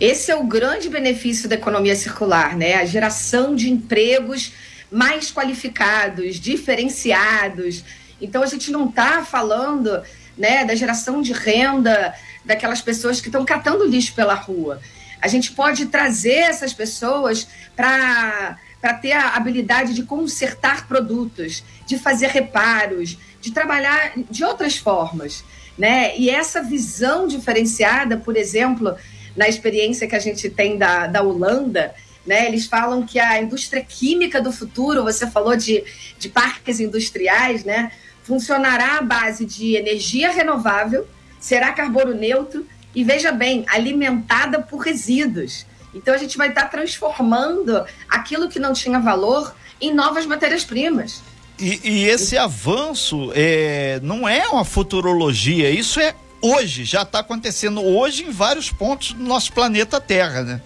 Esse 0.00 0.30
é 0.30 0.36
o 0.36 0.44
grande 0.44 0.88
benefício 0.88 1.48
da 1.48 1.56
economia 1.56 1.96
circular, 1.96 2.56
né? 2.56 2.76
A 2.76 2.84
geração 2.84 3.54
de 3.54 3.70
empregos 3.70 4.52
mais 4.94 5.32
qualificados, 5.32 6.36
diferenciados. 6.36 7.84
Então 8.20 8.44
a 8.44 8.46
gente 8.46 8.70
não 8.70 8.88
está 8.88 9.24
falando 9.24 10.00
né, 10.38 10.64
da 10.64 10.74
geração 10.76 11.20
de 11.20 11.32
renda 11.32 12.14
daquelas 12.44 12.80
pessoas 12.80 13.20
que 13.20 13.26
estão 13.26 13.44
catando 13.44 13.84
lixo 13.84 14.14
pela 14.14 14.34
rua. 14.34 14.80
A 15.20 15.26
gente 15.26 15.52
pode 15.52 15.86
trazer 15.86 16.34
essas 16.34 16.72
pessoas 16.72 17.48
para 17.74 18.56
para 18.80 18.92
ter 18.92 19.12
a 19.12 19.30
habilidade 19.30 19.94
de 19.94 20.02
consertar 20.02 20.86
produtos, 20.86 21.64
de 21.86 21.98
fazer 21.98 22.26
reparos, 22.26 23.16
de 23.40 23.50
trabalhar 23.50 24.12
de 24.30 24.44
outras 24.44 24.76
formas, 24.76 25.42
né? 25.78 26.14
E 26.18 26.28
essa 26.28 26.62
visão 26.62 27.26
diferenciada, 27.26 28.18
por 28.18 28.36
exemplo, 28.36 28.94
na 29.34 29.48
experiência 29.48 30.06
que 30.06 30.14
a 30.14 30.18
gente 30.18 30.50
tem 30.50 30.76
da, 30.76 31.06
da 31.06 31.22
Holanda, 31.22 31.94
né? 32.26 32.46
Eles 32.46 32.66
falam 32.66 33.04
que 33.04 33.18
a 33.18 33.40
indústria 33.40 33.84
química 33.84 34.40
do 34.40 34.52
futuro, 34.52 35.02
você 35.02 35.30
falou 35.30 35.56
de, 35.56 35.84
de 36.18 36.28
parques 36.28 36.80
industriais, 36.80 37.64
né? 37.64 37.92
Funcionará 38.22 38.98
à 38.98 39.02
base 39.02 39.44
de 39.44 39.76
energia 39.76 40.30
renovável, 40.30 41.06
será 41.38 41.72
carbono 41.72 42.14
neutro 42.14 42.66
e, 42.94 43.04
veja 43.04 43.30
bem, 43.30 43.64
alimentada 43.68 44.62
por 44.62 44.78
resíduos. 44.78 45.66
Então 45.94 46.14
a 46.14 46.18
gente 46.18 46.36
vai 46.36 46.48
estar 46.48 46.64
transformando 46.66 47.84
aquilo 48.08 48.48
que 48.48 48.58
não 48.58 48.72
tinha 48.72 48.98
valor 48.98 49.54
em 49.80 49.92
novas 49.92 50.26
matérias-primas. 50.26 51.22
E, 51.58 51.80
e, 51.84 52.04
esse 52.06 52.36
avanço 52.36 53.30
é, 53.34 54.00
não 54.02 54.28
é 54.28 54.48
uma 54.48 54.64
futurologia, 54.64 55.70
isso 55.70 56.00
é 56.00 56.12
hoje, 56.42 56.84
já 56.84 57.02
está 57.02 57.20
acontecendo 57.20 57.80
hoje 57.80 58.24
em 58.24 58.30
vários 58.30 58.72
pontos 58.72 59.12
do 59.12 59.22
nosso 59.22 59.52
planeta 59.52 60.00
Terra, 60.00 60.42
né? 60.42 60.60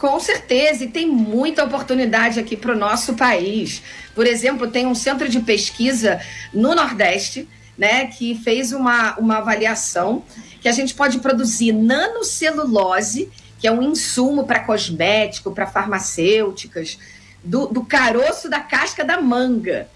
Com 0.00 0.18
certeza, 0.18 0.84
e 0.84 0.88
tem 0.88 1.06
muita 1.06 1.62
oportunidade 1.62 2.40
aqui 2.40 2.56
para 2.56 2.72
o 2.72 2.76
nosso 2.76 3.14
país. 3.14 3.82
Por 4.14 4.26
exemplo, 4.26 4.66
tem 4.66 4.86
um 4.86 4.94
centro 4.94 5.28
de 5.28 5.40
pesquisa 5.40 6.18
no 6.54 6.74
Nordeste, 6.74 7.46
né, 7.76 8.06
que 8.06 8.34
fez 8.34 8.72
uma, 8.72 9.16
uma 9.18 9.38
avaliação 9.38 10.24
que 10.60 10.68
a 10.68 10.72
gente 10.72 10.94
pode 10.94 11.18
produzir 11.18 11.72
nanocelulose 11.72 13.30
que 13.60 13.68
é 13.68 13.72
um 13.72 13.82
insumo 13.82 14.46
para 14.46 14.60
cosmético, 14.60 15.52
para 15.52 15.66
farmacêuticas, 15.66 16.98
do, 17.44 17.66
do, 17.66 17.84
caroço 17.84 18.48
da 18.48 18.60
casca 18.60 19.04
da 19.04 19.20
manga. 19.20 19.86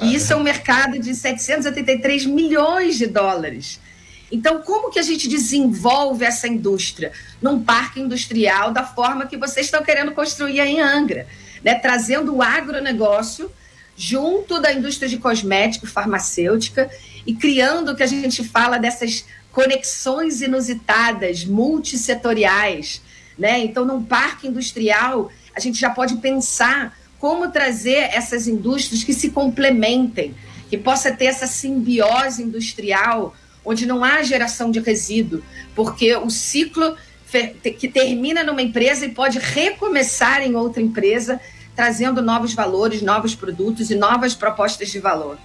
E 0.00 0.14
isso 0.14 0.32
é 0.32 0.36
um 0.36 0.42
mercado 0.42 0.98
de 0.98 1.14
783 1.14 2.24
milhões 2.24 2.96
de 2.96 3.06
dólares. 3.06 3.78
Então, 4.32 4.62
como 4.62 4.90
que 4.90 4.98
a 4.98 5.02
gente 5.02 5.28
desenvolve 5.28 6.24
essa 6.24 6.48
indústria? 6.48 7.12
Num 7.40 7.62
parque 7.62 8.00
industrial 8.00 8.72
da 8.72 8.82
forma 8.82 9.26
que 9.26 9.36
vocês 9.36 9.66
estão 9.66 9.82
querendo 9.82 10.12
construir 10.12 10.58
aí 10.58 10.76
em 10.76 10.80
Angra, 10.80 11.26
né? 11.62 11.74
trazendo 11.74 12.34
o 12.34 12.42
agronegócio 12.42 13.52
junto 13.94 14.58
da 14.58 14.72
indústria 14.72 15.06
de 15.06 15.18
cosmético, 15.18 15.86
farmacêutica, 15.86 16.90
e 17.26 17.34
criando 17.34 17.92
o 17.92 17.94
que 17.94 18.02
a 18.02 18.06
gente 18.06 18.42
fala 18.42 18.78
dessas 18.78 19.26
conexões 19.52 20.40
inusitadas, 20.40 21.44
multissetoriais. 21.44 23.02
Né? 23.38 23.58
Então, 23.60 23.84
num 23.84 24.02
parque 24.02 24.48
industrial, 24.48 25.30
a 25.54 25.60
gente 25.60 25.78
já 25.78 25.90
pode 25.90 26.16
pensar 26.16 26.98
como 27.18 27.50
trazer 27.50 28.08
essas 28.14 28.48
indústrias 28.48 29.04
que 29.04 29.12
se 29.12 29.28
complementem, 29.28 30.34
que 30.70 30.78
possa 30.78 31.12
ter 31.12 31.26
essa 31.26 31.46
simbiose 31.46 32.42
industrial, 32.42 33.36
onde 33.64 33.86
não 33.86 34.02
há 34.04 34.22
geração 34.22 34.70
de 34.70 34.80
resíduo, 34.80 35.42
porque 35.74 36.14
o 36.16 36.30
ciclo 36.30 36.96
que 37.78 37.88
termina 37.88 38.44
numa 38.44 38.60
empresa 38.60 39.06
e 39.06 39.10
pode 39.10 39.38
recomeçar 39.38 40.42
em 40.42 40.54
outra 40.54 40.82
empresa, 40.82 41.40
trazendo 41.74 42.20
novos 42.20 42.52
valores, 42.52 43.00
novos 43.00 43.34
produtos 43.34 43.90
e 43.90 43.94
novas 43.94 44.34
propostas 44.34 44.90
de 44.90 44.98
valor. 44.98 45.38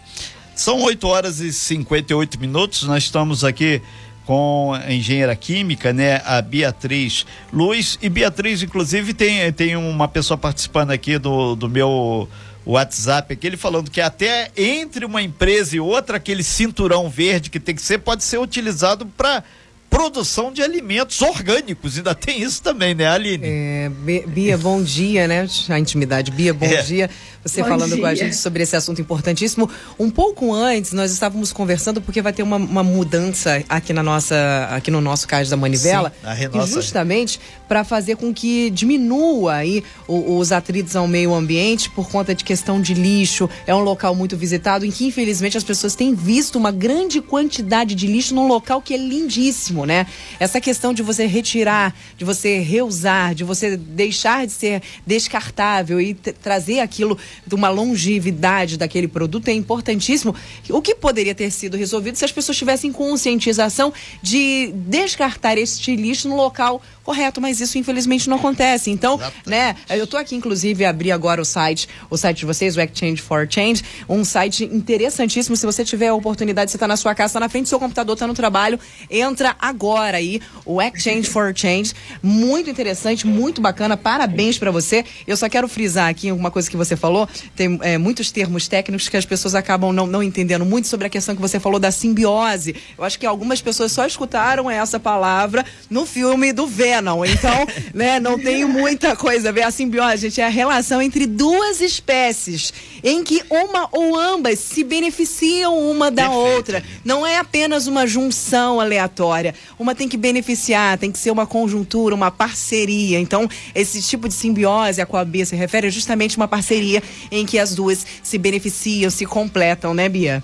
São 0.53 0.81
8 0.81 1.07
horas 1.07 1.39
e 1.39 1.53
58 1.53 2.39
minutos. 2.39 2.83
Nós 2.83 3.03
estamos 3.03 3.43
aqui 3.43 3.81
com 4.25 4.73
a 4.73 4.91
engenheira 4.91 5.33
química, 5.35 5.93
né, 5.93 6.21
a 6.25 6.41
Beatriz 6.41 7.25
Luz. 7.53 7.97
E 8.01 8.09
Beatriz, 8.09 8.61
inclusive, 8.61 9.13
tem, 9.13 9.53
tem 9.53 9.77
uma 9.77 10.07
pessoa 10.07 10.37
participando 10.37 10.91
aqui 10.91 11.17
do, 11.17 11.55
do 11.55 11.69
meu 11.69 12.27
WhatsApp 12.67 13.33
aqui, 13.33 13.47
ele 13.47 13.57
falando 13.57 13.89
que 13.89 14.01
até 14.01 14.51
entre 14.57 15.05
uma 15.05 15.21
empresa 15.21 15.75
e 15.75 15.79
outra, 15.79 16.17
aquele 16.17 16.43
cinturão 16.43 17.09
verde 17.09 17.49
que 17.49 17.59
tem 17.59 17.73
que 17.73 17.81
ser, 17.81 17.99
pode 17.99 18.23
ser 18.23 18.39
utilizado 18.39 19.05
para 19.05 19.43
produção 19.89 20.51
de 20.51 20.61
alimentos 20.61 21.21
orgânicos. 21.21 21.97
Ainda 21.97 22.13
tem 22.13 22.41
isso 22.41 22.61
também, 22.61 22.93
né, 22.93 23.07
Aline? 23.07 23.45
É, 23.45 23.91
Bia, 24.27 24.57
bom 24.57 24.81
dia, 24.81 25.27
né? 25.27 25.47
A 25.69 25.79
intimidade. 25.79 26.31
Bia, 26.31 26.53
bom 26.53 26.65
é. 26.65 26.81
dia. 26.81 27.09
Você 27.43 27.61
bom 27.61 27.69
falando 27.69 27.93
dia. 27.93 28.01
com 28.01 28.05
a 28.05 28.13
gente 28.13 28.35
sobre 28.35 28.63
esse 28.63 28.75
assunto 28.75 28.99
importantíssimo. 28.99 29.69
Um 29.97 30.09
pouco 30.09 30.53
antes, 30.53 30.91
nós 30.91 31.11
estávamos 31.11 31.53
conversando 31.53 32.01
porque 32.01 32.21
vai 32.21 32.33
ter 32.33 32.43
uma, 32.43 32.57
uma 32.57 32.83
mudança 32.83 33.63
aqui 33.69 33.93
na 33.93 34.03
nossa, 34.03 34.67
aqui 34.71 34.91
no 34.91 34.99
nosso 34.99 35.27
Cais 35.27 35.49
da 35.49 35.55
Manivela, 35.55 36.11
Sim, 36.35 36.73
justamente 36.73 37.39
para 37.67 37.83
fazer 37.83 38.17
com 38.17 38.33
que 38.33 38.69
diminua 38.69 39.55
aí 39.55 39.83
os 40.07 40.51
atritos 40.51 40.95
ao 40.95 41.07
meio 41.07 41.33
ambiente 41.33 41.89
por 41.89 42.09
conta 42.09 42.35
de 42.35 42.43
questão 42.43 42.81
de 42.81 42.93
lixo. 42.93 43.49
É 43.65 43.73
um 43.73 43.81
local 43.81 44.13
muito 44.13 44.35
visitado 44.35 44.85
em 44.85 44.91
que 44.91 45.05
infelizmente 45.05 45.57
as 45.57 45.63
pessoas 45.63 45.95
têm 45.95 46.13
visto 46.13 46.57
uma 46.57 46.71
grande 46.71 47.21
quantidade 47.21 47.95
de 47.95 48.07
lixo 48.07 48.35
num 48.35 48.47
local 48.47 48.81
que 48.81 48.93
é 48.93 48.97
lindíssimo 48.97 49.76
mesmo, 49.77 49.85
né? 49.85 50.07
Essa 50.39 50.59
questão 50.59 50.93
de 50.93 51.03
você 51.03 51.25
retirar, 51.25 51.93
de 52.17 52.25
você 52.25 52.59
reusar, 52.59 53.35
de 53.35 53.43
você 53.43 53.77
deixar 53.77 54.47
de 54.47 54.51
ser 54.51 54.81
descartável 55.05 56.01
e 56.01 56.13
trazer 56.13 56.79
aquilo 56.79 57.17
de 57.45 57.53
uma 57.53 57.69
longevidade 57.69 58.77
daquele 58.77 59.07
produto 59.07 59.49
é 59.49 59.53
importantíssimo. 59.53 60.33
O 60.69 60.81
que 60.81 60.95
poderia 60.95 61.35
ter 61.35 61.51
sido 61.51 61.77
resolvido 61.77 62.15
se 62.15 62.25
as 62.25 62.31
pessoas 62.31 62.57
tivessem 62.57 62.91
conscientização 62.91 63.93
de 64.21 64.71
descartar 64.73 65.57
este 65.57 65.95
lixo 65.95 66.27
no 66.27 66.35
local 66.35 66.81
correto, 67.03 67.39
mas 67.39 67.61
isso 67.61 67.77
infelizmente 67.77 68.29
não 68.29 68.37
acontece. 68.37 68.89
Então, 68.89 69.15
Exatamente. 69.15 69.49
né, 69.49 69.75
eu 69.91 70.05
tô 70.05 70.17
aqui 70.17 70.35
inclusive 70.35 70.83
abri 70.83 71.11
agora 71.11 71.41
o 71.41 71.45
site, 71.45 71.87
o 72.09 72.17
site 72.17 72.39
de 72.39 72.45
vocês, 72.45 72.75
o 72.75 72.81
Exchange 72.81 73.21
for 73.21 73.47
Change, 73.49 73.83
um 74.09 74.25
site 74.25 74.65
interessantíssimo. 74.65 75.55
Se 75.55 75.65
você 75.65 75.85
tiver 75.85 76.07
a 76.07 76.13
oportunidade, 76.13 76.71
você 76.71 76.77
tá 76.77 76.87
na 76.87 76.97
sua 76.97 77.15
casa, 77.15 77.35
tá 77.35 77.39
na 77.39 77.49
frente 77.49 77.63
do 77.63 77.69
seu 77.69 77.79
computador, 77.79 78.17
tá 78.17 78.27
no 78.27 78.33
trabalho, 78.33 78.77
entra 79.09 79.55
agora 79.67 80.17
aí, 80.17 80.41
o 80.65 80.81
Exchange 80.81 81.29
for 81.29 81.53
Change, 81.55 81.93
muito 82.21 82.69
interessante, 82.69 83.25
muito 83.25 83.61
bacana. 83.61 83.95
Parabéns 83.97 84.57
para 84.57 84.71
você. 84.71 85.03
Eu 85.25 85.37
só 85.37 85.47
quero 85.49 85.67
frisar 85.67 86.09
aqui 86.09 86.31
uma 86.31 86.51
coisa 86.51 86.69
que 86.69 86.77
você 86.77 86.95
falou, 86.95 87.27
tem 87.55 87.79
é, 87.81 87.97
muitos 87.97 88.31
termos 88.31 88.67
técnicos 88.67 89.09
que 89.09 89.17
as 89.17 89.25
pessoas 89.25 89.55
acabam 89.55 89.91
não, 89.91 90.07
não 90.07 90.23
entendendo 90.23 90.65
muito 90.65 90.87
sobre 90.87 91.07
a 91.07 91.09
questão 91.09 91.35
que 91.35 91.41
você 91.41 91.59
falou 91.59 91.79
da 91.79 91.91
simbiose. 91.91 92.75
Eu 92.97 93.03
acho 93.03 93.19
que 93.19 93.25
algumas 93.25 93.61
pessoas 93.61 93.91
só 93.91 94.05
escutaram 94.05 94.69
essa 94.69 94.99
palavra 94.99 95.65
no 95.89 96.05
filme 96.05 96.53
do 96.53 96.67
Venom. 96.67 97.23
Então, 97.25 97.67
né, 97.93 98.19
não 98.19 98.39
tem 98.39 98.65
muita 98.65 99.15
coisa 99.15 99.49
a 99.49 99.51
ver. 99.51 99.63
A 99.63 99.71
simbiose, 99.71 100.29
gente, 100.29 100.41
é 100.41 100.45
a 100.45 100.49
relação 100.49 101.01
entre 101.01 101.25
duas 101.25 101.81
espécies 101.81 102.73
em 103.03 103.23
que 103.23 103.43
uma 103.49 103.87
ou 103.91 104.17
ambas 104.17 104.59
se 104.59 104.83
beneficiam 104.83 105.77
uma 105.77 106.09
da 106.11 106.29
Perfeito. 106.29 106.55
outra. 106.55 106.83
Não 107.03 107.25
é 107.25 107.37
apenas 107.37 107.87
uma 107.87 108.05
junção 108.07 108.79
aleatória. 108.79 109.53
Uma 109.77 109.93
tem 109.93 110.07
que 110.07 110.17
beneficiar, 110.17 110.97
tem 110.97 111.11
que 111.11 111.19
ser 111.19 111.31
uma 111.31 111.45
conjuntura, 111.45 112.15
uma 112.15 112.31
parceria. 112.31 113.19
Então, 113.19 113.47
esse 113.73 114.01
tipo 114.01 114.27
de 114.27 114.33
simbiose 114.33 115.01
a 115.01 115.05
qual 115.05 115.21
a 115.21 115.25
Bia 115.25 115.45
se 115.45 115.55
refere 115.55 115.87
é 115.87 115.91
justamente 115.91 116.37
uma 116.37 116.47
parceria 116.47 117.01
em 117.31 117.45
que 117.45 117.59
as 117.59 117.75
duas 117.75 118.05
se 118.23 118.37
beneficiam, 118.37 119.09
se 119.09 119.25
completam, 119.25 119.93
né, 119.93 120.09
Bia? 120.09 120.43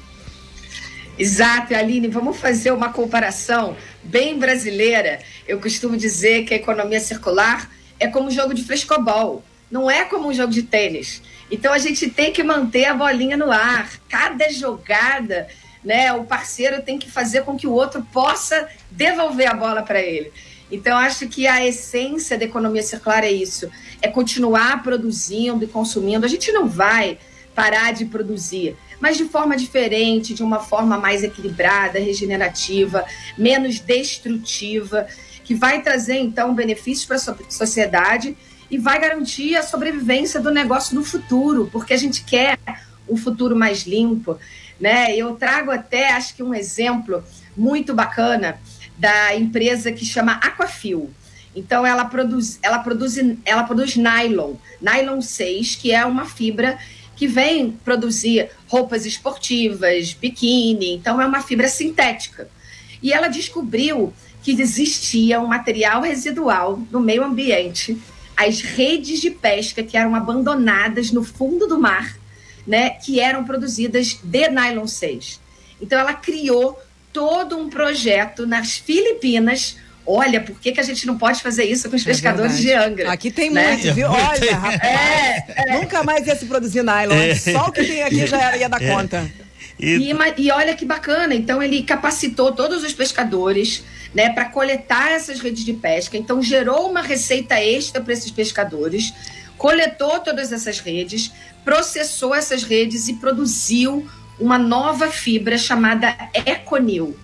Exato, 1.17 1.75
Aline, 1.75 2.08
vamos 2.08 2.38
fazer 2.38 2.72
uma 2.72 2.89
comparação 2.89 3.77
bem 4.03 4.39
brasileira. 4.39 5.20
Eu 5.48 5.60
costumo 5.60 5.96
dizer 5.96 6.43
que 6.43 6.53
a 6.53 6.58
economia 6.58 7.00
circular 7.00 7.70
é 8.00 8.08
como 8.08 8.27
um 8.27 8.32
jogo 8.32 8.53
de 8.53 8.63
frescobol, 8.63 9.43
não 9.70 9.89
é 9.89 10.05
como 10.05 10.27
um 10.27 10.34
jogo 10.34 10.51
de 10.51 10.63
tênis. 10.63 11.22
Então 11.51 11.72
a 11.72 11.77
gente 11.77 12.10
tem 12.10 12.32
que 12.32 12.41
manter 12.41 12.86
a 12.86 12.96
bolinha 12.96 13.38
no 13.38 13.51
ar. 13.51 13.91
Cada 14.10 14.51
jogada, 14.51 15.48
né, 15.84 16.13
o 16.13 16.24
parceiro 16.24 16.82
tem 16.82 16.98
que 16.98 17.10
fazer 17.10 17.44
com 17.44 17.58
que 17.58 17.68
o 17.68 17.72
outro 17.72 18.06
possa 18.12 18.68
devolver 18.90 19.50
a 19.50 19.54
bola 19.54 19.84
para 19.84 20.02
ele. 20.02 20.32
Então 20.72 20.98
acho 20.98 21.28
que 21.28 21.46
a 21.46 21.66
essência 21.66 22.38
da 22.38 22.46
economia 22.46 22.82
circular 22.82 23.24
é 23.24 23.32
isso, 23.32 23.70
é 24.02 24.08
continuar 24.08 24.82
produzindo 24.82 25.63
e 25.63 25.68
consumindo. 25.68 26.25
A 26.25 26.30
gente 26.30 26.52
não 26.52 26.68
vai 26.68 27.18
parar 27.54 27.94
de 27.94 28.06
produzir, 28.06 28.75
mas 29.00 29.18
de 29.18 29.25
forma 29.25 29.56
diferente, 29.56 30.34
de 30.34 30.42
uma 30.42 30.60
forma 30.60 30.98
mais 30.98 31.24
equilibrada, 31.24 32.00
regenerativa, 32.00 33.06
menos 33.38 33.80
destrutiva, 33.80 35.06
que 35.44 35.54
vai 35.54 35.82
trazer 35.82 36.18
então 36.18 36.56
benefícios 36.56 37.06
para 37.06 37.18
a 37.18 37.52
sociedade 37.52 38.36
e 38.72 38.78
vai 38.78 39.00
garantir 39.00 39.56
a 39.56 39.62
sobrevivência 39.62 40.40
do 40.40 40.50
negócio 40.50 40.96
no 40.96 41.04
futuro, 41.04 41.70
porque 41.72 41.94
a 41.94 41.98
gente 41.98 42.24
quer 42.24 42.58
um 43.08 43.16
futuro 43.16 43.56
mais 43.56 43.84
limpo, 43.84 44.40
né? 44.80 45.15
Eu 45.15 45.36
trago 45.36 45.72
até, 45.72 46.12
acho 46.12 46.36
que 46.36 46.44
um 46.44 46.53
exemplo 46.53 47.24
muito 47.56 47.94
bacana 47.94 48.60
da 48.98 49.36
empresa 49.36 49.92
que 49.92 50.06
chama 50.06 50.34
Aquafil. 50.34 51.12
Então 51.56 51.86
ela 51.86 52.06
produz, 52.06 52.60
ela 52.62 52.80
produz, 52.80 53.18
ela 53.46 53.63
produz 53.63 53.96
nylon, 53.96 54.56
nylon 54.82 55.22
6, 55.22 55.75
que 55.75 55.92
é 55.92 56.06
uma 56.06 56.25
fibra 56.25 56.80
que 57.15 57.27
vem 57.27 57.72
produzir 57.72 58.50
roupas 58.68 59.06
esportivas, 59.06 60.13
biquíni, 60.13 60.96
então 60.96 61.22
é 61.22 61.25
uma 61.25 61.42
fibra 61.42 61.68
sintética. 61.68 62.50
E 63.01 63.13
ela 63.13 63.27
descobriu 63.27 64.13
que 64.42 64.51
existia 64.51 65.39
um 65.39 65.48
material 65.48 66.01
residual 66.01 66.82
no 66.92 67.00
meio 67.00 67.24
ambiente, 67.24 67.98
as 68.36 68.62
redes 68.62 69.22
de 69.22 69.30
pesca 69.30 69.84
que 69.84 69.96
eram 69.96 70.15
abandonadas 70.15 71.12
no 71.12 71.24
fundo 71.24 71.68
do 71.68 71.80
mar, 71.80 72.18
né, 72.65 72.91
que 72.91 73.20
eram 73.20 73.43
produzidas 73.43 74.20
de 74.24 74.48
nylon 74.50 74.88
6. 74.88 75.39
Então 75.82 76.00
ela 76.00 76.13
criou 76.13 76.79
todo 77.12 77.58
um 77.58 77.70
projeto 77.70 78.48
nas 78.48 78.77
Filipinas. 78.77 79.77
Olha, 80.05 80.41
por 80.41 80.60
que, 80.60 80.72
que 80.72 80.79
a 80.79 80.84
gente 80.84 81.05
não 81.05 81.17
pode 81.17 81.41
fazer 81.41 81.63
isso 81.63 81.89
com 81.89 81.96
os 81.96 82.01
é 82.01 82.05
pescadores 82.05 82.58
de 82.58 82.74
Angra? 82.74 83.12
Aqui 83.12 83.32
tem 83.32 83.50
né? 83.50 83.74
muito, 83.74 83.93
viu? 83.93 84.10
Olha, 84.10 84.55
rapaz, 84.55 84.82
é, 84.82 85.46
é. 85.55 85.79
nunca 85.79 86.03
mais 86.03 86.27
ia 86.27 86.36
se 86.36 86.46
produzir 86.46 86.84
nylon. 86.84 87.15
É. 87.15 87.36
Só 87.36 87.67
o 87.67 87.72
que 87.72 87.84
tem 87.84 88.03
aqui 88.03 88.25
já 88.27 88.58
ia 88.58 88.67
dar 88.67 88.82
é. 88.82 88.88
conta. 88.89 89.32
E, 89.79 90.13
e, 90.38 90.51
olha 90.51 90.75
que 90.75 90.86
bacana, 90.86 91.34
então 91.34 91.62
ele 91.62 91.84
capacitou 91.84 92.51
todos 92.51 92.84
os 92.84 92.93
pescadores 92.93 93.84
né, 94.13 94.29
para 94.29 94.46
coletar 94.46 95.12
essas 95.12 95.39
redes 95.39 95.65
de 95.65 95.74
pesca. 95.74 96.15
Então 96.17 96.41
gerou 96.41 96.89
uma 96.89 97.01
receita 97.01 97.60
extra 97.60 98.01
para 98.01 98.13
esses 98.13 98.32
pescadores, 98.32 99.13
coletou 99.58 100.20
todas 100.20 100.51
essas 100.51 100.79
redes, 100.79 101.32
processou 101.63 102.34
essas 102.34 102.63
redes 102.63 103.08
e 103.08 103.13
produziu 103.13 104.08
uma 104.39 104.58
nova 104.58 105.08
fibra 105.08 105.58
chamada 105.58 106.15
Econil. 106.34 107.15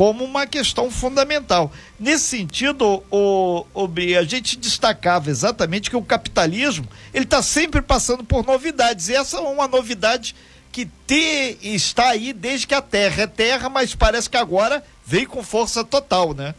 como 0.00 0.24
uma 0.24 0.46
questão 0.46 0.90
fundamental. 0.90 1.70
Nesse 1.98 2.24
sentido, 2.24 3.04
o, 3.10 3.66
o, 3.74 3.88
a 4.18 4.22
gente 4.22 4.56
destacava 4.56 5.28
exatamente 5.28 5.90
que 5.90 5.96
o 5.96 6.00
capitalismo 6.00 6.88
ele 7.12 7.24
está 7.26 7.42
sempre 7.42 7.82
passando 7.82 8.24
por 8.24 8.46
novidades. 8.46 9.10
E 9.10 9.14
essa 9.14 9.36
é 9.36 9.40
uma 9.40 9.68
novidade 9.68 10.34
que 10.72 10.88
te, 11.06 11.58
está 11.60 12.08
aí 12.08 12.32
desde 12.32 12.66
que 12.66 12.74
a 12.74 12.80
Terra 12.80 13.24
é 13.24 13.26
Terra, 13.26 13.68
mas 13.68 13.94
parece 13.94 14.30
que 14.30 14.38
agora 14.38 14.82
veio 15.04 15.28
com 15.28 15.42
força 15.42 15.84
total, 15.84 16.32
né? 16.32 16.54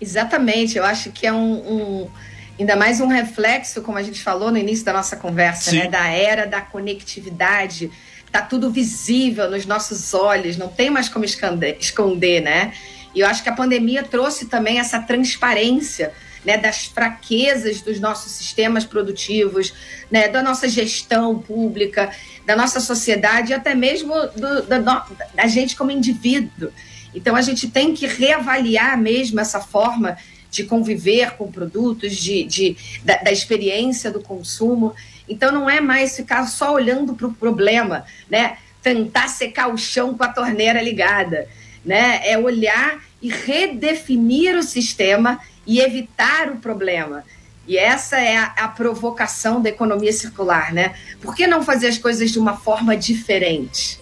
Exatamente. 0.00 0.78
Eu 0.78 0.86
acho 0.86 1.12
que 1.12 1.26
é 1.26 1.32
um, 1.34 1.52
um 1.52 2.10
ainda 2.58 2.74
mais 2.74 3.02
um 3.02 3.08
reflexo, 3.08 3.82
como 3.82 3.98
a 3.98 4.02
gente 4.02 4.22
falou 4.22 4.50
no 4.50 4.56
início 4.56 4.82
da 4.82 4.94
nossa 4.94 5.14
conversa, 5.14 5.72
né, 5.72 5.88
da 5.88 6.06
era 6.06 6.46
da 6.46 6.62
conectividade 6.62 7.90
tá 8.30 8.42
tudo 8.42 8.70
visível 8.70 9.50
nos 9.50 9.66
nossos 9.66 10.14
olhos, 10.14 10.56
não 10.56 10.68
tem 10.68 10.90
mais 10.90 11.08
como 11.08 11.24
esconder, 11.24 12.40
né? 12.40 12.72
E 13.14 13.20
eu 13.20 13.26
acho 13.26 13.42
que 13.42 13.48
a 13.48 13.54
pandemia 13.54 14.02
trouxe 14.02 14.46
também 14.46 14.78
essa 14.78 15.00
transparência 15.00 16.12
né, 16.44 16.56
das 16.56 16.86
fraquezas 16.86 17.80
dos 17.80 17.98
nossos 17.98 18.32
sistemas 18.32 18.84
produtivos, 18.84 19.72
né, 20.10 20.28
da 20.28 20.42
nossa 20.42 20.68
gestão 20.68 21.38
pública, 21.38 22.10
da 22.46 22.54
nossa 22.54 22.80
sociedade 22.80 23.52
e 23.52 23.54
até 23.54 23.74
mesmo 23.74 24.14
do, 24.36 24.62
da, 24.62 25.06
da 25.34 25.46
gente 25.46 25.74
como 25.74 25.90
indivíduo. 25.90 26.70
Então 27.14 27.34
a 27.34 27.42
gente 27.42 27.68
tem 27.68 27.94
que 27.94 28.06
reavaliar 28.06 28.96
mesmo 28.98 29.40
essa 29.40 29.60
forma 29.60 30.16
de 30.50 30.64
conviver 30.64 31.32
com 31.32 31.50
produtos, 31.50 32.16
de, 32.16 32.44
de 32.44 32.76
da, 33.04 33.16
da 33.16 33.32
experiência 33.32 34.10
do 34.10 34.20
consumo. 34.20 34.94
Então 35.28 35.52
não 35.52 35.68
é 35.68 35.80
mais 35.80 36.16
ficar 36.16 36.46
só 36.46 36.72
olhando 36.72 37.14
para 37.14 37.26
o 37.26 37.34
problema, 37.34 38.04
né? 38.30 38.58
Tentar 38.82 39.28
secar 39.28 39.68
o 39.68 39.76
chão 39.76 40.16
com 40.16 40.24
a 40.24 40.28
torneira 40.28 40.80
ligada, 40.80 41.48
né? 41.84 42.20
É 42.24 42.38
olhar 42.38 43.02
e 43.20 43.28
redefinir 43.28 44.56
o 44.56 44.62
sistema 44.62 45.40
e 45.66 45.80
evitar 45.80 46.50
o 46.50 46.56
problema. 46.56 47.24
E 47.66 47.76
essa 47.76 48.18
é 48.18 48.38
a, 48.38 48.44
a, 48.56 48.68
provocação 48.68 49.60
da 49.60 49.68
economia 49.68 50.12
circular, 50.12 50.72
né? 50.72 50.94
Por 51.20 51.34
que 51.34 51.46
não 51.46 51.62
fazer 51.62 51.88
as 51.88 51.98
coisas 51.98 52.30
de 52.30 52.38
uma 52.38 52.56
forma 52.56 52.96
diferente? 52.96 54.00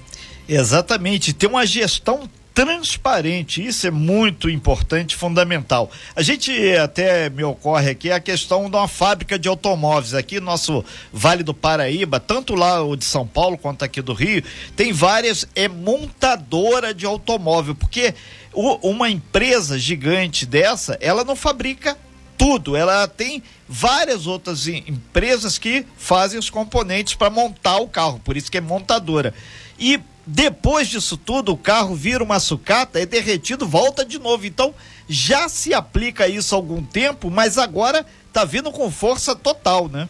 Exatamente, 0.49 1.33
ter 1.33 1.49
uma 1.49 1.67
gestão 1.67 2.31
transparente. 2.57 3.63
Isso 3.63 3.87
é 3.87 3.91
muito 3.91 4.49
importante, 4.49 5.15
fundamental. 5.15 5.91
A 6.17 6.23
gente 6.23 6.51
até 6.79 7.29
me 7.29 7.45
ocorre 7.45 7.91
aqui 7.91 8.11
a 8.11 8.19
questão 8.19 8.71
de 8.71 8.75
uma 8.75 8.89
fábrica 8.89 9.39
de 9.39 9.47
automóveis 9.47 10.15
aqui 10.15 10.41
nosso 10.41 10.83
Vale 11.13 11.43
do 11.43 11.53
Paraíba, 11.53 12.19
tanto 12.19 12.55
lá 12.55 12.83
o 12.83 12.97
de 12.97 13.05
São 13.05 13.27
Paulo 13.27 13.59
quanto 13.59 13.85
aqui 13.85 14.01
do 14.01 14.15
Rio, 14.15 14.43
tem 14.75 14.91
várias 14.91 15.47
é 15.55 15.69
montadora 15.69 16.95
de 16.95 17.05
automóvel, 17.05 17.75
porque 17.75 18.15
o, 18.55 18.91
uma 18.91 19.11
empresa 19.11 19.79
gigante 19.79 20.47
dessa, 20.47 20.97
ela 21.03 21.25
não 21.25 21.37
fabrica 21.37 21.95
tudo, 22.39 22.75
ela 22.75 23.07
tem 23.07 23.43
várias 23.69 24.27
outras 24.27 24.67
empresas 24.67 25.59
que 25.59 25.85
fazem 25.99 26.39
os 26.39 26.49
componentes 26.49 27.15
para 27.15 27.29
montar 27.29 27.77
o 27.77 27.89
carro, 27.89 28.19
por 28.25 28.35
isso 28.35 28.51
que 28.51 28.57
é 28.57 28.63
montadora. 28.63 29.35
E 29.79 30.01
depois 30.27 30.89
disso 30.89 31.17
tudo, 31.17 31.53
o 31.53 31.57
carro 31.57 31.95
vira 31.95 32.25
uma 32.25 32.41
sucata, 32.41 32.99
é 32.99 33.07
derretido, 33.07 33.67
volta 33.67 34.05
de 34.05 34.19
novo. 34.19 34.45
Então, 34.45 34.75
já 35.09 35.49
se 35.49 35.73
aplica 35.73 36.27
isso 36.27 36.55
há 36.55 36.59
algum 36.59 36.83
tempo, 36.83 37.31
mas 37.31 37.57
agora 37.57 38.05
está 38.27 38.45
vindo 38.45 38.73
com 38.73 38.91
força 38.91 39.37
total, 39.37 39.89
né? 39.89 40.09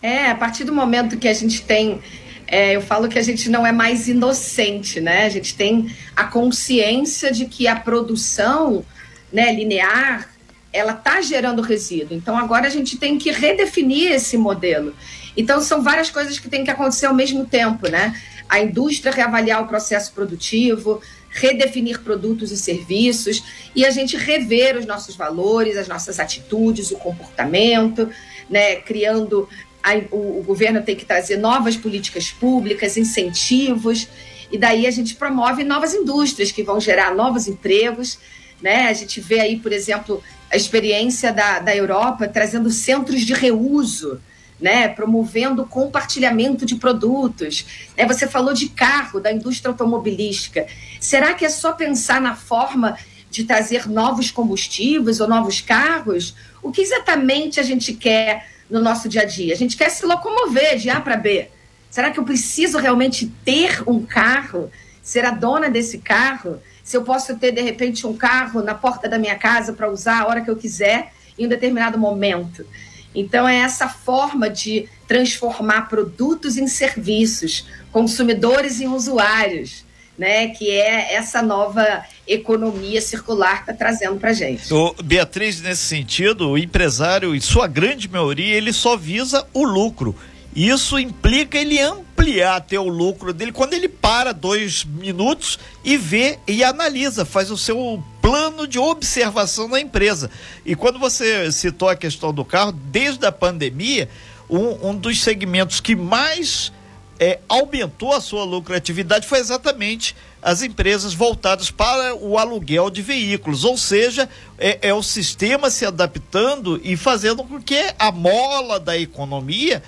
É, 0.00 0.30
a 0.30 0.34
partir 0.36 0.62
do 0.62 0.72
momento 0.72 1.18
que 1.18 1.26
a 1.26 1.34
gente 1.34 1.62
tem. 1.62 2.00
É, 2.46 2.76
eu 2.76 2.82
falo 2.82 3.08
que 3.08 3.18
a 3.18 3.22
gente 3.22 3.48
não 3.48 3.66
é 3.66 3.72
mais 3.72 4.06
inocente, 4.06 5.00
né? 5.00 5.24
A 5.24 5.30
gente 5.30 5.56
tem 5.56 5.90
a 6.14 6.24
consciência 6.24 7.32
de 7.32 7.46
que 7.46 7.66
a 7.66 7.74
produção 7.74 8.84
né, 9.32 9.52
linear 9.52 10.28
ela 10.72 10.92
está 10.92 11.20
gerando 11.20 11.62
resíduo. 11.62 12.16
Então 12.16 12.36
agora 12.36 12.66
a 12.66 12.70
gente 12.70 12.96
tem 12.98 13.16
que 13.16 13.30
redefinir 13.30 14.12
esse 14.12 14.36
modelo. 14.36 14.94
Então 15.36 15.60
são 15.60 15.82
várias 15.82 16.10
coisas 16.10 16.38
que 16.38 16.48
têm 16.48 16.64
que 16.64 16.70
acontecer 16.70 17.06
ao 17.06 17.14
mesmo 17.14 17.46
tempo, 17.46 17.88
né? 17.88 18.20
A 18.48 18.60
indústria 18.60 19.12
reavaliar 19.12 19.62
o 19.62 19.68
processo 19.68 20.12
produtivo, 20.12 21.00
redefinir 21.30 22.00
produtos 22.00 22.52
e 22.52 22.56
serviços 22.56 23.42
e 23.74 23.84
a 23.84 23.90
gente 23.90 24.16
rever 24.16 24.76
os 24.76 24.86
nossos 24.86 25.16
valores, 25.16 25.76
as 25.76 25.88
nossas 25.88 26.20
atitudes, 26.20 26.90
o 26.90 26.96
comportamento, 26.96 28.08
né? 28.48 28.76
Criando 28.76 29.48
a, 29.82 29.96
o, 30.10 30.40
o 30.40 30.42
governo 30.42 30.82
tem 30.82 30.96
que 30.96 31.04
trazer 31.04 31.36
novas 31.36 31.76
políticas 31.76 32.30
públicas, 32.30 32.96
incentivos 32.96 34.08
e 34.50 34.56
daí 34.56 34.86
a 34.86 34.90
gente 34.90 35.16
promove 35.16 35.64
novas 35.64 35.94
indústrias 35.94 36.52
que 36.52 36.62
vão 36.62 36.80
gerar 36.80 37.14
novos 37.14 37.48
empregos. 37.48 38.18
Né? 38.62 38.86
A 38.88 38.92
gente 38.92 39.20
vê 39.20 39.40
aí, 39.40 39.58
por 39.58 39.72
exemplo, 39.72 40.22
a 40.50 40.56
experiência 40.56 41.32
da, 41.32 41.58
da 41.58 41.74
Europa 41.74 42.28
trazendo 42.28 42.70
centros 42.70 43.22
de 43.22 43.34
reuso, 43.34 44.20
né? 44.60 44.88
promovendo 44.88 45.66
compartilhamento 45.66 46.64
de 46.64 46.76
produtos. 46.76 47.66
Né? 47.96 48.06
Você 48.06 48.26
falou 48.26 48.54
de 48.54 48.68
carro, 48.68 49.20
da 49.20 49.32
indústria 49.32 49.70
automobilística. 49.70 50.66
Será 51.00 51.34
que 51.34 51.44
é 51.44 51.48
só 51.48 51.72
pensar 51.72 52.20
na 52.20 52.34
forma 52.34 52.96
de 53.30 53.44
trazer 53.44 53.88
novos 53.88 54.30
combustíveis 54.30 55.20
ou 55.20 55.28
novos 55.28 55.60
carros? 55.60 56.34
O 56.62 56.70
que 56.70 56.80
exatamente 56.80 57.58
a 57.58 57.62
gente 57.62 57.92
quer 57.92 58.48
no 58.70 58.80
nosso 58.80 59.08
dia 59.08 59.22
a 59.22 59.26
dia? 59.26 59.54
A 59.54 59.56
gente 59.56 59.76
quer 59.76 59.90
se 59.90 60.06
locomover 60.06 60.78
de 60.78 60.88
A 60.88 61.00
para 61.00 61.16
B. 61.16 61.48
Será 61.90 62.10
que 62.10 62.18
eu 62.18 62.24
preciso 62.24 62.78
realmente 62.78 63.26
ter 63.44 63.82
um 63.86 64.04
carro? 64.04 64.70
Ser 65.02 65.24
a 65.24 65.30
dona 65.30 65.68
desse 65.68 65.98
carro? 65.98 66.60
Se 66.82 66.96
eu 66.96 67.02
posso 67.02 67.36
ter, 67.36 67.52
de 67.52 67.60
repente, 67.60 68.06
um 68.06 68.16
carro 68.16 68.62
na 68.62 68.74
porta 68.74 69.08
da 69.08 69.18
minha 69.18 69.36
casa 69.36 69.72
para 69.72 69.90
usar 69.90 70.22
a 70.22 70.26
hora 70.26 70.40
que 70.40 70.50
eu 70.50 70.56
quiser, 70.56 71.12
em 71.38 71.46
um 71.46 71.48
determinado 71.48 71.98
momento. 71.98 72.66
Então, 73.14 73.48
é 73.48 73.58
essa 73.58 73.88
forma 73.88 74.50
de 74.50 74.88
transformar 75.06 75.82
produtos 75.88 76.56
em 76.56 76.66
serviços, 76.66 77.66
consumidores 77.92 78.80
em 78.80 78.88
usuários, 78.88 79.84
né? 80.18 80.48
Que 80.48 80.70
é 80.70 81.14
essa 81.14 81.42
nova 81.42 82.04
economia 82.26 83.00
circular 83.00 83.64
que 83.64 83.70
está 83.70 83.74
trazendo 83.74 84.16
para 84.16 84.32
gente. 84.32 84.72
O 84.72 84.94
Beatriz, 85.02 85.60
nesse 85.60 85.82
sentido, 85.82 86.50
o 86.50 86.58
empresário, 86.58 87.34
em 87.34 87.40
sua 87.40 87.66
grande 87.66 88.08
maioria, 88.08 88.56
ele 88.56 88.72
só 88.72 88.96
visa 88.96 89.46
o 89.52 89.64
lucro. 89.64 90.16
Isso 90.54 90.98
implica 90.98 91.58
ele 91.58 91.80
ampliar 91.80 92.56
até 92.56 92.78
o 92.78 92.88
lucro 92.88 93.32
dele 93.32 93.50
quando 93.50 93.74
ele 93.74 93.88
para 93.88 94.32
dois 94.32 94.84
minutos 94.84 95.58
e 95.82 95.96
vê 95.96 96.38
e 96.46 96.62
analisa, 96.62 97.24
faz 97.24 97.50
o 97.50 97.56
seu 97.56 98.02
plano 98.22 98.66
de 98.68 98.78
observação 98.78 99.68
da 99.68 99.80
empresa. 99.80 100.30
E 100.64 100.76
quando 100.76 100.98
você 100.98 101.50
citou 101.50 101.88
a 101.88 101.96
questão 101.96 102.32
do 102.32 102.44
carro, 102.44 102.70
desde 102.72 103.26
a 103.26 103.32
pandemia, 103.32 104.08
um, 104.48 104.90
um 104.90 104.96
dos 104.96 105.20
segmentos 105.20 105.80
que 105.80 105.96
mais 105.96 106.72
é, 107.18 107.40
aumentou 107.48 108.12
a 108.12 108.20
sua 108.20 108.44
lucratividade 108.44 109.26
foi 109.26 109.38
exatamente 109.38 110.14
as 110.40 110.62
empresas 110.62 111.14
voltadas 111.14 111.70
para 111.70 112.14
o 112.14 112.38
aluguel 112.38 112.90
de 112.90 113.02
veículos, 113.02 113.64
ou 113.64 113.76
seja, 113.76 114.28
é, 114.58 114.88
é 114.88 114.94
o 114.94 115.02
sistema 115.02 115.70
se 115.70 115.86
adaptando 115.86 116.80
e 116.84 116.96
fazendo 116.96 117.42
com 117.42 117.60
que 117.60 117.92
a 117.98 118.12
mola 118.12 118.78
da 118.78 118.96
economia 118.96 119.82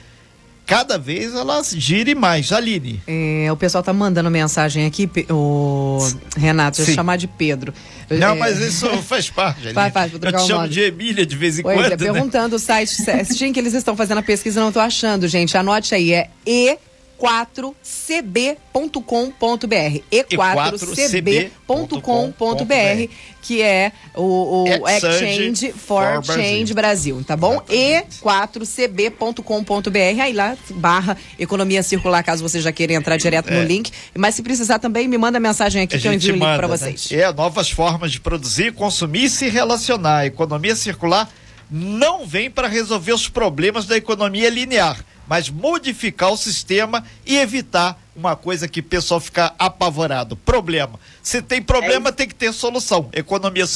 cada 0.67 0.99
vez 0.99 1.33
ela 1.33 1.63
gire 1.63 2.15
mais. 2.15 2.51
Aline. 2.51 3.01
É, 3.07 3.51
o 3.53 3.57
pessoal 3.57 3.85
tá 3.85 3.93
mandando 3.93 4.31
mensagem 4.31 4.85
aqui, 4.85 5.09
o 5.31 5.99
Renato, 6.37 6.83
eu 6.83 6.87
chamar 6.87 7.17
de 7.17 7.29
Pedro. 7.29 7.73
Não, 8.11 8.33
é... 8.33 8.35
mas 8.35 8.59
isso 8.59 8.89
faz 9.03 9.31
parte. 9.31 9.61
Aline. 9.71 9.75
Faz 9.75 9.93
parte, 9.93 10.15
Eu 10.21 10.33
te 10.33 10.47
chamo 10.47 10.69
de 10.69 10.81
Emília 10.81 11.25
de 11.25 11.37
vez 11.37 11.59
em 11.59 11.63
pois 11.63 11.77
quando. 11.77 11.87
É, 11.87 11.91
né? 11.91 11.97
perguntando 11.97 12.57
o 12.57 12.59
site 12.59 12.91
Sim, 13.25 13.53
que 13.53 13.61
eles 13.61 13.75
estão 13.75 13.97
fazendo 13.97 14.19
a 14.19 14.23
pesquisa, 14.23 14.61
não 14.61 14.69
estou 14.69 14.83
achando, 14.83 15.29
gente. 15.29 15.57
Anote 15.57 15.95
aí, 15.95 16.13
é 16.13 16.29
E 16.45 16.77
4cb.com.br. 17.21 20.01
e4cb.com.br, 20.13 23.13
que 23.43 23.63
é 23.63 23.91
o, 24.15 24.65
o 24.65 24.89
Exchange 24.89 25.73
for, 25.73 26.23
for 26.23 26.35
Change 26.35 26.73
Brasil, 26.75 27.25
tá 27.27 27.37
bom? 27.37 27.61
e4cb.com.br, 27.61 30.21
aí 30.21 30.33
lá 30.33 30.57
barra 30.71 31.17
economia 31.39 31.83
circular, 31.83 32.23
caso 32.23 32.43
você 32.43 32.61
já 32.61 32.73
queira 32.73 32.93
entrar 32.93 33.17
direto 33.17 33.51
é. 33.51 33.61
no 33.61 33.67
link. 33.67 33.91
Mas 34.17 34.35
se 34.35 34.43
precisar 34.43 34.79
também, 34.79 35.09
me 35.09 35.19
manda 35.19 35.41
mensagem 35.41 35.83
aqui 35.83 35.97
a 35.97 35.99
que 35.99 36.09
eu 36.09 36.13
envio 36.13 36.35
o 36.35 36.37
link 36.37 36.43
para 36.43 36.69
né? 36.69 36.77
vocês. 36.77 37.11
Né? 37.11 37.21
É, 37.21 37.33
novas 37.33 37.71
formas 37.71 38.13
de 38.13 38.21
produzir, 38.21 38.73
consumir 38.73 39.25
e 39.25 39.31
se 39.31 39.49
relacionar. 39.49 40.19
A 40.19 40.27
economia 40.27 40.77
circular 40.77 41.31
não 41.71 42.27
vem 42.27 42.51
para 42.51 42.69
resolver 42.69 43.13
os 43.13 43.29
problemas 43.29 43.87
da 43.87 43.97
economia 43.97 44.51
linear 44.51 44.99
mas 45.27 45.51
modificar 45.51 46.33
o 46.33 46.37
sistema 46.37 47.05
e 47.25 47.37
evitar 47.37 48.01
uma 48.15 48.37
coisa 48.37 48.67
que 48.67 48.81
o 48.81 48.85
pessoal 48.85 49.21
fica 49.21 49.55
apavorado. 49.59 50.37
Problema. 50.37 50.99
Se 51.23 51.43
tem 51.43 51.61
problema, 51.61 52.09
é 52.09 52.13
tem 52.13 52.29
que 52.29 52.35
ter 52.35 52.53
solução. 52.53 53.09
Economia 53.13 53.67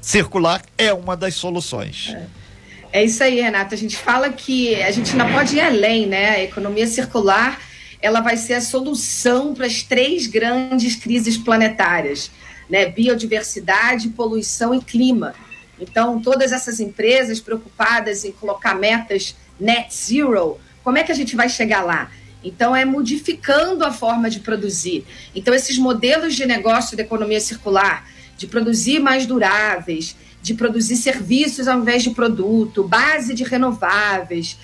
circular 0.00 0.62
é 0.76 0.92
uma 0.92 1.16
das 1.16 1.34
soluções. 1.34 2.14
É. 2.92 3.00
é 3.00 3.04
isso 3.04 3.22
aí, 3.22 3.40
Renata. 3.40 3.74
A 3.74 3.78
gente 3.78 3.96
fala 3.96 4.30
que 4.30 4.74
a 4.82 4.90
gente 4.90 5.14
não 5.14 5.30
pode 5.32 5.56
ir 5.56 5.60
além, 5.60 6.06
né? 6.06 6.30
A 6.30 6.42
economia 6.42 6.86
circular 6.86 7.60
ela 8.00 8.20
vai 8.20 8.36
ser 8.36 8.54
a 8.54 8.60
solução 8.60 9.54
para 9.54 9.66
as 9.66 9.82
três 9.82 10.26
grandes 10.26 10.94
crises 10.94 11.36
planetárias, 11.36 12.30
né? 12.68 12.86
Biodiversidade, 12.86 14.08
poluição 14.10 14.74
e 14.74 14.80
clima. 14.80 15.34
Então, 15.80 16.20
todas 16.20 16.52
essas 16.52 16.80
empresas 16.80 17.40
preocupadas 17.40 18.24
em 18.24 18.32
colocar 18.32 18.74
metas 18.74 19.36
net 19.58 19.94
zero 19.94 20.58
como 20.88 20.96
é 20.96 21.02
que 21.02 21.12
a 21.12 21.14
gente 21.14 21.36
vai 21.36 21.50
chegar 21.50 21.82
lá? 21.82 22.10
Então, 22.42 22.74
é 22.74 22.82
modificando 22.82 23.84
a 23.84 23.92
forma 23.92 24.30
de 24.30 24.40
produzir. 24.40 25.04
Então, 25.34 25.52
esses 25.52 25.76
modelos 25.76 26.34
de 26.34 26.46
negócio 26.46 26.96
da 26.96 27.02
economia 27.02 27.40
circular, 27.40 28.08
de 28.38 28.46
produzir 28.46 28.98
mais 28.98 29.26
duráveis, 29.26 30.16
de 30.40 30.54
produzir 30.54 30.96
serviços 30.96 31.68
ao 31.68 31.78
invés 31.78 32.02
de 32.02 32.12
produto, 32.12 32.84
base 32.84 33.34
de 33.34 33.44
renováveis, 33.44 34.56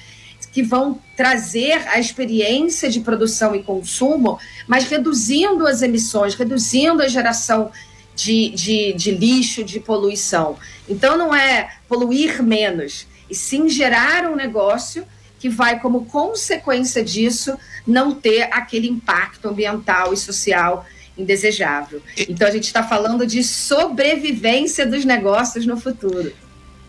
que 0.50 0.62
vão 0.62 0.98
trazer 1.14 1.86
a 1.88 2.00
experiência 2.00 2.88
de 2.88 3.00
produção 3.00 3.54
e 3.54 3.62
consumo, 3.62 4.38
mas 4.66 4.84
reduzindo 4.84 5.66
as 5.66 5.82
emissões, 5.82 6.34
reduzindo 6.34 7.02
a 7.02 7.08
geração 7.08 7.70
de, 8.16 8.48
de, 8.48 8.94
de 8.94 9.10
lixo, 9.10 9.62
de 9.62 9.78
poluição. 9.78 10.56
Então, 10.88 11.18
não 11.18 11.34
é 11.34 11.70
poluir 11.86 12.42
menos, 12.42 13.06
e 13.28 13.34
sim 13.34 13.68
gerar 13.68 14.26
um 14.26 14.34
negócio 14.34 15.06
que 15.44 15.48
vai, 15.50 15.78
como 15.78 16.06
consequência 16.06 17.04
disso, 17.04 17.58
não 17.86 18.14
ter 18.14 18.44
aquele 18.44 18.88
impacto 18.88 19.46
ambiental 19.46 20.14
e 20.14 20.16
social 20.16 20.86
indesejável. 21.18 22.00
Então, 22.26 22.48
a 22.48 22.50
gente 22.50 22.64
está 22.64 22.82
falando 22.82 23.26
de 23.26 23.44
sobrevivência 23.44 24.86
dos 24.86 25.04
negócios 25.04 25.66
no 25.66 25.76
futuro. 25.76 26.32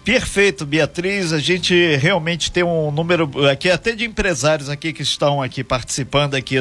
Perfeito, 0.05 0.67
Beatriz. 0.67 1.33
A 1.33 1.39
gente 1.39 1.95
realmente 1.95 2.51
tem 2.51 2.63
um 2.63 2.91
número 2.91 3.27
aqui 3.49 3.71
até 3.71 3.93
de 3.93 4.05
empresários 4.05 4.69
aqui 4.69 4.93
que 4.93 5.01
estão 5.01 5.41
aqui 5.41 5.63
participando 5.63 6.35
aqui 6.35 6.57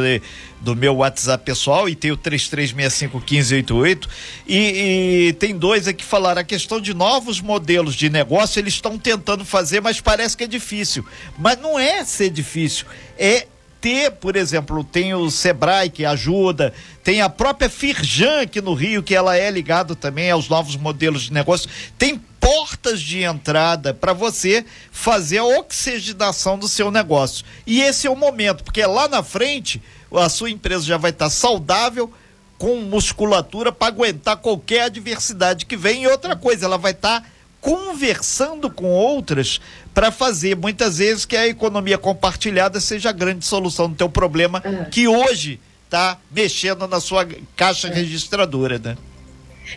do 0.63 0.75
meu 0.75 0.97
WhatsApp 0.97 1.45
pessoal 1.45 1.87
e 1.87 1.95
tem 1.95 2.11
o 2.11 2.17
33651588 2.17 4.09
e, 4.49 5.29
e 5.29 5.33
tem 5.35 5.55
dois 5.59 5.87
aqui 5.87 5.99
que 5.99 6.05
falaram 6.05 6.41
a 6.41 6.45
questão 6.45 6.81
de 6.81 6.95
novos 6.95 7.43
modelos 7.43 7.95
de 7.95 8.09
negócio 8.09 8.59
eles 8.59 8.73
estão 8.73 8.99
tentando 8.99 9.45
fazer, 9.45 9.83
mas 9.83 10.01
parece 10.01 10.35
que 10.35 10.45
é 10.45 10.49
difícil. 10.49 11.05
Mas 11.39 11.59
não 11.59 11.79
é 11.79 12.03
ser 12.03 12.31
difícil, 12.31 12.87
é 13.19 13.47
ter, 13.79 14.13
por 14.13 14.35
exemplo, 14.35 14.83
tem 14.83 15.13
o 15.13 15.31
Sebrae 15.31 15.91
que 15.91 16.07
ajuda, 16.07 16.73
tem 17.03 17.21
a 17.21 17.29
própria 17.29 17.69
Firjan 17.69 18.41
aqui 18.41 18.63
no 18.63 18.73
Rio, 18.73 19.03
que 19.03 19.15
ela 19.15 19.37
é 19.37 19.51
ligada 19.51 19.95
também 19.95 20.31
aos 20.31 20.49
novos 20.49 20.75
modelos 20.75 21.25
de 21.25 21.33
negócio. 21.35 21.69
Tem 21.99 22.19
portas 22.45 23.01
de 23.01 23.23
entrada 23.23 23.95
para 23.95 24.13
você 24.13 24.67
fazer 24.93 25.39
a 25.39 25.45
oxigenação 25.45 26.59
do 26.59 26.69
seu 26.69 26.91
negócio. 26.91 27.43
E 27.67 27.81
esse 27.81 28.07
é 28.07 28.11
o 28.11 28.17
momento, 28.17 28.63
porque 28.63 28.85
lá 28.85 29.09
na 29.09 29.23
frente 29.23 29.83
a 30.13 30.29
sua 30.29 30.51
empresa 30.51 30.85
já 30.85 30.99
vai 30.99 31.11
estar 31.11 31.31
saudável, 31.31 32.13
com 32.59 32.77
musculatura 32.83 33.73
para 33.73 33.89
aguentar 33.89 34.37
qualquer 34.37 34.83
adversidade 34.83 35.65
que 35.65 35.77
vem. 35.77 36.03
E 36.03 36.07
outra 36.07 36.37
coisa, 36.37 36.67
ela 36.67 36.77
vai 36.77 36.93
estar 36.93 37.23
tá 37.23 37.27
conversando 37.63 38.71
com 38.71 38.91
outras 38.91 39.59
para 39.95 40.13
fazer 40.13 40.55
muitas 40.55 40.99
vezes 40.99 41.25
que 41.25 41.37
a 41.37 41.49
economia 41.49 41.97
compartilhada 41.97 42.79
seja 42.79 43.09
a 43.09 43.13
grande 43.13 43.47
solução 43.47 43.89
do 43.89 43.97
teu 43.97 44.09
problema 44.09 44.63
uhum. 44.65 44.85
que 44.85 45.09
hoje 45.09 45.59
está 45.87 46.19
mexendo 46.31 46.87
na 46.87 47.01
sua 47.01 47.27
caixa 47.57 47.89
uhum. 47.89 47.95
registradora, 47.95 48.79
né? 48.79 48.97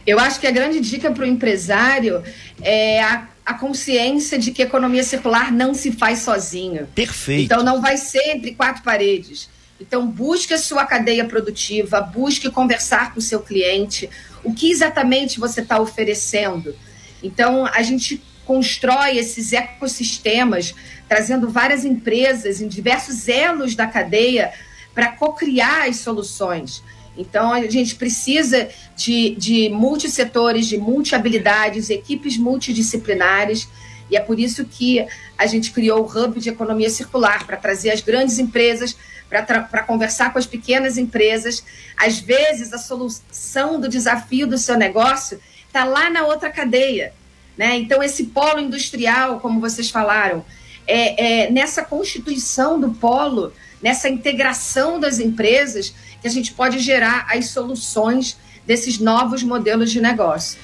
Eu 0.06 0.20
acho 0.20 0.40
que 0.40 0.48
a 0.48 0.52
grande 0.52 0.80
dica 0.80 1.12
para 1.12 1.24
o 1.24 1.28
empresário 1.28 2.24
é 2.62 3.02
a, 3.02 3.28
a 3.46 3.54
consciência 3.54 4.38
de 4.38 4.52
que 4.52 4.62
economia 4.62 5.04
circular 5.04 5.52
não 5.52 5.74
se 5.74 5.92
faz 5.92 6.20
sozinha. 6.20 6.88
Perfeito. 6.94 7.46
Então 7.46 7.64
não 7.64 7.82
vai 7.82 7.98
ser 7.98 8.36
entre 8.36 8.54
quatro 8.54 8.84
paredes. 8.84 9.50
Então 9.80 10.08
busque 10.08 10.54
a 10.54 10.58
sua 10.58 10.86
cadeia 10.86 11.26
produtiva, 11.26 12.02
busque 12.02 12.50
conversar 12.50 13.14
com 13.14 13.20
o 13.20 13.22
seu 13.22 13.42
cliente, 13.42 14.10
o 14.44 14.54
que 14.54 14.72
exatamente 14.72 15.40
você 15.40 15.62
está 15.62 15.80
oferecendo. 15.80 16.76
Então 17.22 17.66
a 17.66 17.82
gente 17.82 18.22
constrói 18.46 19.18
esses 19.18 19.52
ecossistemas, 19.52 20.74
trazendo 21.08 21.50
várias 21.50 21.84
empresas 21.84 22.62
em 22.62 22.68
diversos 22.68 23.28
elos 23.28 23.76
da 23.76 23.86
cadeia 23.86 24.54
para 24.96 25.12
co-criar 25.12 25.88
as 25.88 25.98
soluções. 25.98 26.82
Então, 27.18 27.52
a 27.52 27.68
gente 27.68 27.96
precisa 27.96 28.70
de, 28.96 29.36
de 29.36 29.70
multissetores, 29.70 30.68
de 30.68 30.78
multi-habilidades, 30.78 31.90
equipes 31.90 32.38
multidisciplinares, 32.38 33.68
e 34.10 34.16
é 34.16 34.20
por 34.20 34.40
isso 34.40 34.64
que 34.66 35.06
a 35.38 35.46
gente 35.46 35.72
criou 35.72 36.02
o 36.02 36.06
Hub 36.06 36.40
de 36.40 36.50
Economia 36.50 36.90
Circular, 36.90 37.46
para 37.46 37.58
trazer 37.58 37.92
as 37.92 38.02
grandes 38.02 38.40
empresas, 38.40 38.96
para 39.30 39.84
conversar 39.84 40.32
com 40.32 40.40
as 40.40 40.46
pequenas 40.46 40.98
empresas. 40.98 41.64
Às 41.98 42.20
vezes, 42.20 42.72
a 42.72 42.78
solução 42.78 43.80
do 43.80 43.90
desafio 43.90 44.48
do 44.48 44.58
seu 44.58 44.78
negócio 44.78 45.40
está 45.66 45.84
lá 45.84 46.10
na 46.10 46.26
outra 46.26 46.50
cadeia. 46.50 47.14
Né? 47.58 47.76
Então, 47.78 48.02
esse 48.02 48.26
polo 48.26 48.60
industrial, 48.60 49.40
como 49.40 49.60
vocês 49.60 49.90
falaram, 49.90 50.46
é, 50.86 51.46
é 51.46 51.52
nessa 51.52 51.84
constituição 51.84 52.80
do 52.80 52.92
polo, 52.92 53.52
nessa 53.82 54.08
integração 54.08 55.00
das 55.00 55.20
empresas, 55.20 55.94
que 56.28 56.32
a 56.32 56.34
gente 56.34 56.54
pode 56.54 56.80
gerar 56.80 57.26
as 57.30 57.48
soluções 57.48 58.38
desses 58.66 59.00
novos 59.00 59.44
modelos 59.44 59.92
de 59.92 60.02
negócio. 60.02 60.60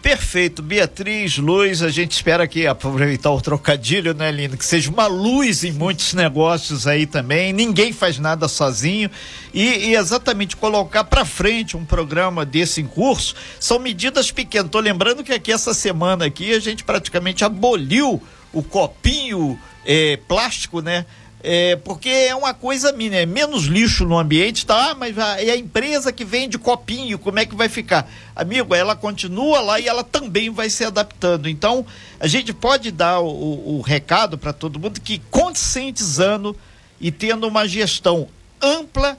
Perfeito, 0.00 0.62
Beatriz, 0.62 1.38
luz, 1.38 1.82
a 1.82 1.88
gente 1.88 2.12
espera 2.12 2.46
que 2.46 2.68
aproveitar 2.68 3.32
o 3.32 3.40
trocadilho, 3.40 4.14
né, 4.14 4.30
Lino? 4.30 4.56
Que 4.56 4.64
seja 4.64 4.88
uma 4.88 5.08
luz 5.08 5.64
em 5.64 5.72
muitos 5.72 6.14
negócios 6.14 6.86
aí 6.86 7.04
também. 7.04 7.52
Ninguém 7.52 7.92
faz 7.92 8.16
nada 8.16 8.46
sozinho 8.46 9.10
e, 9.52 9.88
e 9.88 9.96
exatamente 9.96 10.56
colocar 10.56 11.02
para 11.02 11.24
frente 11.24 11.76
um 11.76 11.84
programa 11.84 12.46
desse 12.46 12.80
em 12.80 12.86
curso 12.86 13.34
são 13.58 13.80
medidas 13.80 14.30
pequenas. 14.30 14.70
Tô 14.70 14.78
lembrando 14.78 15.24
que 15.24 15.32
aqui 15.32 15.50
essa 15.50 15.74
semana 15.74 16.26
aqui 16.26 16.54
a 16.54 16.60
gente 16.60 16.84
praticamente 16.84 17.44
aboliu 17.44 18.22
o 18.52 18.62
copinho 18.62 19.58
eh, 19.84 20.16
plástico, 20.28 20.80
né? 20.80 21.04
É, 21.50 21.76
porque 21.76 22.10
é 22.10 22.34
uma 22.34 22.52
coisa 22.52 22.92
minha, 22.92 23.22
é 23.22 23.24
menos 23.24 23.64
lixo 23.64 24.04
no 24.04 24.18
ambiente, 24.18 24.66
tá? 24.66 24.94
Mas 24.94 25.16
é 25.16 25.50
a 25.50 25.56
empresa 25.56 26.12
que 26.12 26.22
vende 26.22 26.58
copinho, 26.58 27.18
como 27.18 27.38
é 27.38 27.46
que 27.46 27.54
vai 27.54 27.70
ficar? 27.70 28.06
Amigo, 28.36 28.74
ela 28.74 28.94
continua 28.94 29.58
lá 29.62 29.80
e 29.80 29.88
ela 29.88 30.04
também 30.04 30.50
vai 30.50 30.68
se 30.68 30.84
adaptando. 30.84 31.48
Então, 31.48 31.86
a 32.20 32.26
gente 32.26 32.52
pode 32.52 32.90
dar 32.90 33.20
o, 33.20 33.28
o, 33.28 33.78
o 33.78 33.80
recado 33.80 34.36
para 34.36 34.52
todo 34.52 34.78
mundo 34.78 35.00
que 35.00 35.22
conscientizando 35.30 36.54
e 37.00 37.10
tendo 37.10 37.48
uma 37.48 37.66
gestão 37.66 38.28
ampla, 38.60 39.16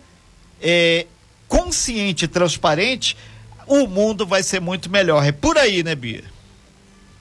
é, 0.61 1.07
consciente 1.47 2.25
e 2.25 2.27
transparente, 2.27 3.17
o 3.65 3.87
mundo 3.87 4.23
vai 4.23 4.43
ser 4.43 4.61
muito 4.61 4.87
melhor. 4.87 5.25
É 5.25 5.31
por 5.31 5.57
aí, 5.57 5.81
né, 5.81 5.95
Bia? 5.95 6.25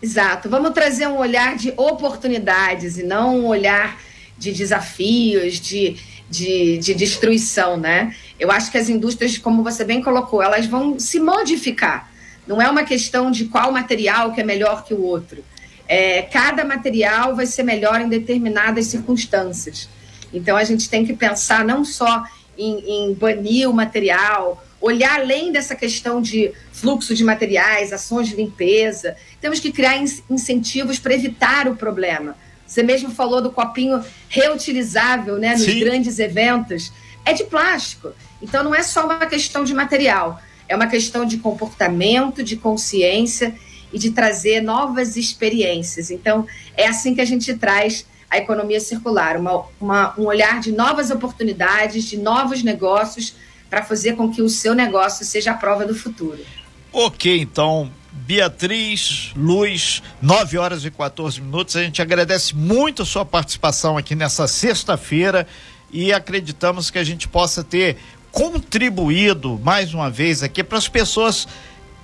Exato. 0.03 0.51
Vamos 0.51 0.73
trazer 0.73 1.09
um 1.09 1.16
olhar 1.16 1.57
de 1.57 1.73
oportunidades 1.79 2.99
e 2.99 3.05
não 3.05 3.38
um 3.38 3.47
olhar 3.47 3.99
de 4.38 4.53
desafios, 4.53 5.61
de, 5.61 5.96
de, 6.31 6.79
de 6.79 6.94
destruição, 6.94 7.77
né? 7.77 8.14
Eu 8.38 8.51
acho 8.51 8.70
que 8.70 8.79
as 8.79 8.88
indústrias, 8.88 9.37
como 9.37 9.64
você 9.64 9.85
bem 9.85 10.01
colocou, 10.01 10.42
elas 10.42 10.66
vão 10.66 10.98
se 10.98 11.18
modificar. 11.18 12.11
Não 12.46 12.62
é 12.62 12.70
uma 12.70 12.85
questão 12.85 13.31
de 13.31 13.46
qual 13.46 13.72
material 13.72 14.33
que 14.33 14.40
é 14.40 14.44
melhor 14.44 14.85
que 14.85 14.94
o 14.94 15.03
outro. 15.03 15.44
É, 15.87 16.22
cada 16.22 16.64
material 16.64 17.35
vai 17.35 17.46
ser 17.46 17.62
melhor 17.62 18.01
em 18.01 18.09
determinadas 18.09 18.87
circunstâncias. 18.87 19.88
Então 20.33 20.57
a 20.57 20.64
gente 20.64 20.88
tem 20.88 21.05
que 21.05 21.14
pensar 21.14 21.64
não 21.64 21.85
só 21.85 22.22
em, 22.57 23.09
em 23.11 23.14
banir 23.14 23.68
o 23.68 23.72
material, 23.72 24.62
olhar 24.81 25.20
além 25.20 25.51
dessa 25.51 25.74
questão 25.74 26.22
de 26.22 26.53
fluxo 26.72 27.14
de 27.14 27.24
materiais, 27.24 27.92
ações 27.92 28.29
de 28.29 28.37
limpeza. 28.37 29.16
Temos 29.40 29.59
que 29.59 29.72
criar 29.72 29.98
incentivos 30.31 30.98
para 30.98 31.14
evitar 31.14 31.66
o 31.66 31.74
problema 31.74 32.37
você 32.69 32.83
mesmo 32.83 33.11
falou 33.11 33.41
do 33.41 33.51
copinho 33.51 34.05
reutilizável, 34.29 35.39
né, 35.39 35.53
nos 35.53 35.63
Sim. 35.63 35.81
grandes 35.81 36.19
eventos. 36.19 36.93
É 37.25 37.33
de 37.33 37.45
plástico. 37.45 38.13
Então 38.43 38.63
não 38.63 38.75
é 38.75 38.83
só 38.83 39.07
uma 39.07 39.25
questão 39.27 39.65
de 39.65 39.73
material, 39.73 40.41
é 40.69 40.77
uma 40.77 40.87
questão 40.87 41.25
de 41.25 41.39
comportamento, 41.39 42.43
de 42.43 42.57
consciência 42.57 43.55
e 43.91 43.99
de 43.99 44.11
trazer 44.11 44.61
novas 44.61 45.17
experiências. 45.17 46.11
Então 46.11 46.47
é 46.77 46.87
assim 46.87 47.15
que 47.15 47.23
a 47.23 47.25
gente 47.25 47.55
traz 47.55 48.07
a 48.31 48.37
economia 48.37 48.79
circular, 48.79 49.39
uma, 49.39 49.65
uma, 49.81 50.15
um 50.21 50.27
olhar 50.27 50.61
de 50.61 50.71
novas 50.71 51.11
oportunidades, 51.11 52.05
de 52.05 52.19
novos 52.19 52.63
negócios, 52.63 53.35
para 53.71 53.83
fazer 53.83 54.15
com 54.15 54.31
que 54.31 54.43
o 54.43 54.49
seu 54.49 54.75
negócio 54.75 55.25
seja 55.25 55.53
a 55.53 55.55
prova 55.55 55.87
do 55.87 55.95
futuro. 55.95 56.39
Ok, 56.93 57.41
então 57.41 57.91
Beatriz 58.19 59.33
Luz, 59.37 60.03
9 60.21 60.59
horas 60.59 60.85
e 60.85 60.91
14 60.91 61.41
minutos. 61.41 61.77
A 61.77 61.83
gente 61.83 62.03
agradece 62.03 62.55
muito 62.55 63.03
a 63.03 63.07
sua 63.07 63.25
participação 63.25 63.97
aqui 63.97 64.15
nessa 64.15 64.47
sexta-feira 64.47 65.47
e 65.91 66.13
acreditamos 66.13 66.91
que 66.91 66.99
a 66.99 67.05
gente 67.05 67.29
possa 67.29 67.63
ter 67.63 67.97
contribuído 68.31 69.59
mais 69.63 69.95
uma 69.95 70.11
vez 70.11 70.43
aqui 70.43 70.63
para 70.63 70.79
as 70.79 70.89
pessoas, 70.89 71.49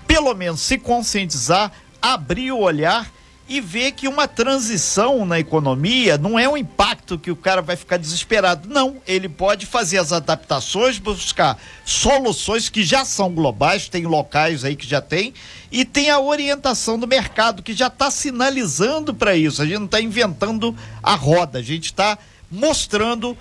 pelo 0.07 0.33
menos, 0.35 0.61
se 0.61 0.79
conscientizar, 0.79 1.71
abrir 2.01 2.53
o 2.53 2.61
olhar 2.61 3.11
e 3.49 3.61
ver 3.61 3.93
que 3.93 4.09
uma 4.09 4.27
transição 4.27 5.27
na 5.27 5.39
economia 5.39 6.17
não 6.17 6.39
é 6.39 6.49
um 6.49 6.57
impacto 6.57 7.19
que 7.19 7.31
o 7.31 7.37
cara 7.37 7.61
vai 7.61 7.77
ficar 7.77 7.99
desesperado. 7.99 8.69
Não, 8.69 8.97
ele 9.07 9.29
pode 9.29 9.67
fazer 9.67 9.99
as 9.99 10.13
adaptações, 10.13 10.99
buscar 10.99 11.59
soluções 11.85 12.71
que 12.71 12.83
já 12.83 13.05
são 13.05 13.31
globais, 13.31 13.89
tem 13.89 14.07
locais 14.07 14.65
aí 14.65 14.75
que 14.75 14.87
já 14.87 15.01
tem, 15.01 15.35
e 15.71 15.85
tem 15.85 16.09
a 16.09 16.19
orientação 16.19 16.99
do 16.99 17.07
mercado 17.07 17.63
que 17.63 17.75
já 17.75 17.89
está 17.89 18.11
sinalizando 18.11 19.13
para 19.15 19.37
isso. 19.37 19.61
A 19.61 19.67
gente 19.67 19.79
não 19.79 19.87
está 19.87 20.01
inventando 20.01 20.75
a 21.03 21.15
roda, 21.15 21.59
a 21.59 21.63
gente 21.63 21.87
está 21.87 22.19
mostrando 22.51 23.37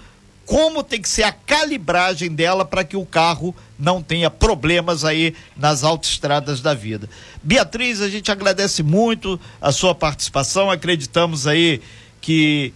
como 0.54 0.84
tem 0.84 1.02
que 1.02 1.10
ser 1.10 1.24
a 1.24 1.32
calibragem 1.32 2.30
dela 2.30 2.64
para 2.64 2.84
que 2.84 2.96
o 2.96 3.04
carro 3.04 3.56
não 3.80 4.04
tenha 4.04 4.30
problemas 4.30 5.04
aí 5.04 5.34
nas 5.58 5.84
autoestradas 5.84 6.62
da 6.62 6.76
vida. 6.76 7.10
Beatriz, 7.42 8.02
a 8.02 8.08
gente 8.08 8.32
agradece 8.32 8.84
muito 8.84 9.40
a 9.60 9.72
sua 9.72 9.96
participação, 9.96 10.70
acreditamos 10.70 11.48
aí 11.48 11.82
que 12.22 12.72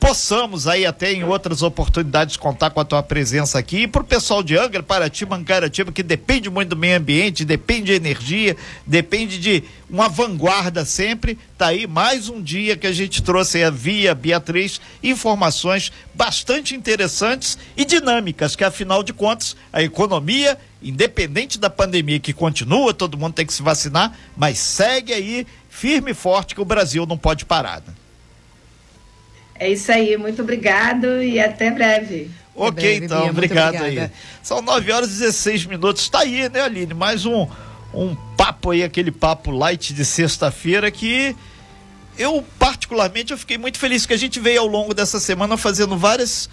possamos 0.00 0.66
aí 0.66 0.86
até 0.86 1.12
em 1.12 1.22
outras 1.22 1.62
oportunidades 1.62 2.38
contar 2.38 2.70
com 2.70 2.80
a 2.80 2.84
tua 2.84 3.02
presença 3.02 3.58
aqui. 3.58 3.82
E 3.82 3.86
para 3.86 4.00
o 4.00 4.04
pessoal 4.04 4.42
de 4.42 4.56
Angra, 4.56 4.82
Paraty, 4.82 5.26
Mangaratiba, 5.26 5.92
que 5.92 6.02
depende 6.02 6.48
muito 6.48 6.70
do 6.70 6.76
meio 6.76 6.96
ambiente, 6.96 7.44
depende 7.44 7.84
de 7.86 7.92
energia, 7.92 8.56
depende 8.86 9.38
de 9.38 9.62
uma 9.90 10.08
vanguarda 10.08 10.86
sempre, 10.86 11.38
tá 11.58 11.66
aí 11.66 11.86
mais 11.86 12.30
um 12.30 12.40
dia 12.40 12.76
que 12.76 12.86
a 12.86 12.92
gente 12.92 13.22
trouxe 13.22 13.62
a 13.62 13.68
via 13.68 14.14
Beatriz 14.14 14.80
informações 15.02 15.92
bastante 16.14 16.74
interessantes 16.74 17.58
e 17.76 17.84
dinâmicas, 17.84 18.56
que 18.56 18.64
afinal 18.64 19.02
de 19.02 19.12
contas 19.12 19.54
a 19.70 19.82
economia, 19.82 20.56
independente 20.82 21.58
da 21.58 21.68
pandemia 21.68 22.18
que 22.18 22.32
continua, 22.32 22.94
todo 22.94 23.18
mundo 23.18 23.34
tem 23.34 23.44
que 23.44 23.52
se 23.52 23.62
vacinar, 23.62 24.16
mas 24.34 24.58
segue 24.58 25.12
aí 25.12 25.46
firme 25.68 26.12
e 26.12 26.14
forte 26.14 26.54
que 26.54 26.60
o 26.60 26.64
Brasil 26.64 27.04
não 27.04 27.18
pode 27.18 27.44
parar. 27.44 27.82
Né? 27.86 27.92
É 29.60 29.68
isso 29.68 29.92
aí, 29.92 30.16
muito 30.16 30.40
obrigado 30.40 31.22
e 31.22 31.38
até 31.38 31.70
breve. 31.70 32.30
Ok, 32.56 32.72
breve, 32.72 33.04
então, 33.04 33.20
Bia, 33.20 33.30
obrigado 33.30 33.76
aí. 33.76 34.10
São 34.42 34.62
9 34.62 34.90
horas 34.90 35.10
e 35.10 35.18
16 35.18 35.66
minutos. 35.66 36.00
Está 36.00 36.20
aí, 36.20 36.48
né, 36.48 36.62
Aline? 36.62 36.94
Mais 36.94 37.26
um, 37.26 37.46
um 37.92 38.14
papo 38.38 38.70
aí, 38.70 38.82
aquele 38.82 39.10
papo 39.10 39.50
light 39.50 39.92
de 39.92 40.02
sexta-feira 40.02 40.90
que 40.90 41.36
eu, 42.16 42.42
particularmente, 42.58 43.32
eu 43.32 43.38
fiquei 43.38 43.58
muito 43.58 43.78
feliz 43.78 44.06
que 44.06 44.14
a 44.14 44.16
gente 44.16 44.40
veio 44.40 44.62
ao 44.62 44.66
longo 44.66 44.94
dessa 44.94 45.20
semana 45.20 45.58
fazendo 45.58 45.94
várias 45.94 46.48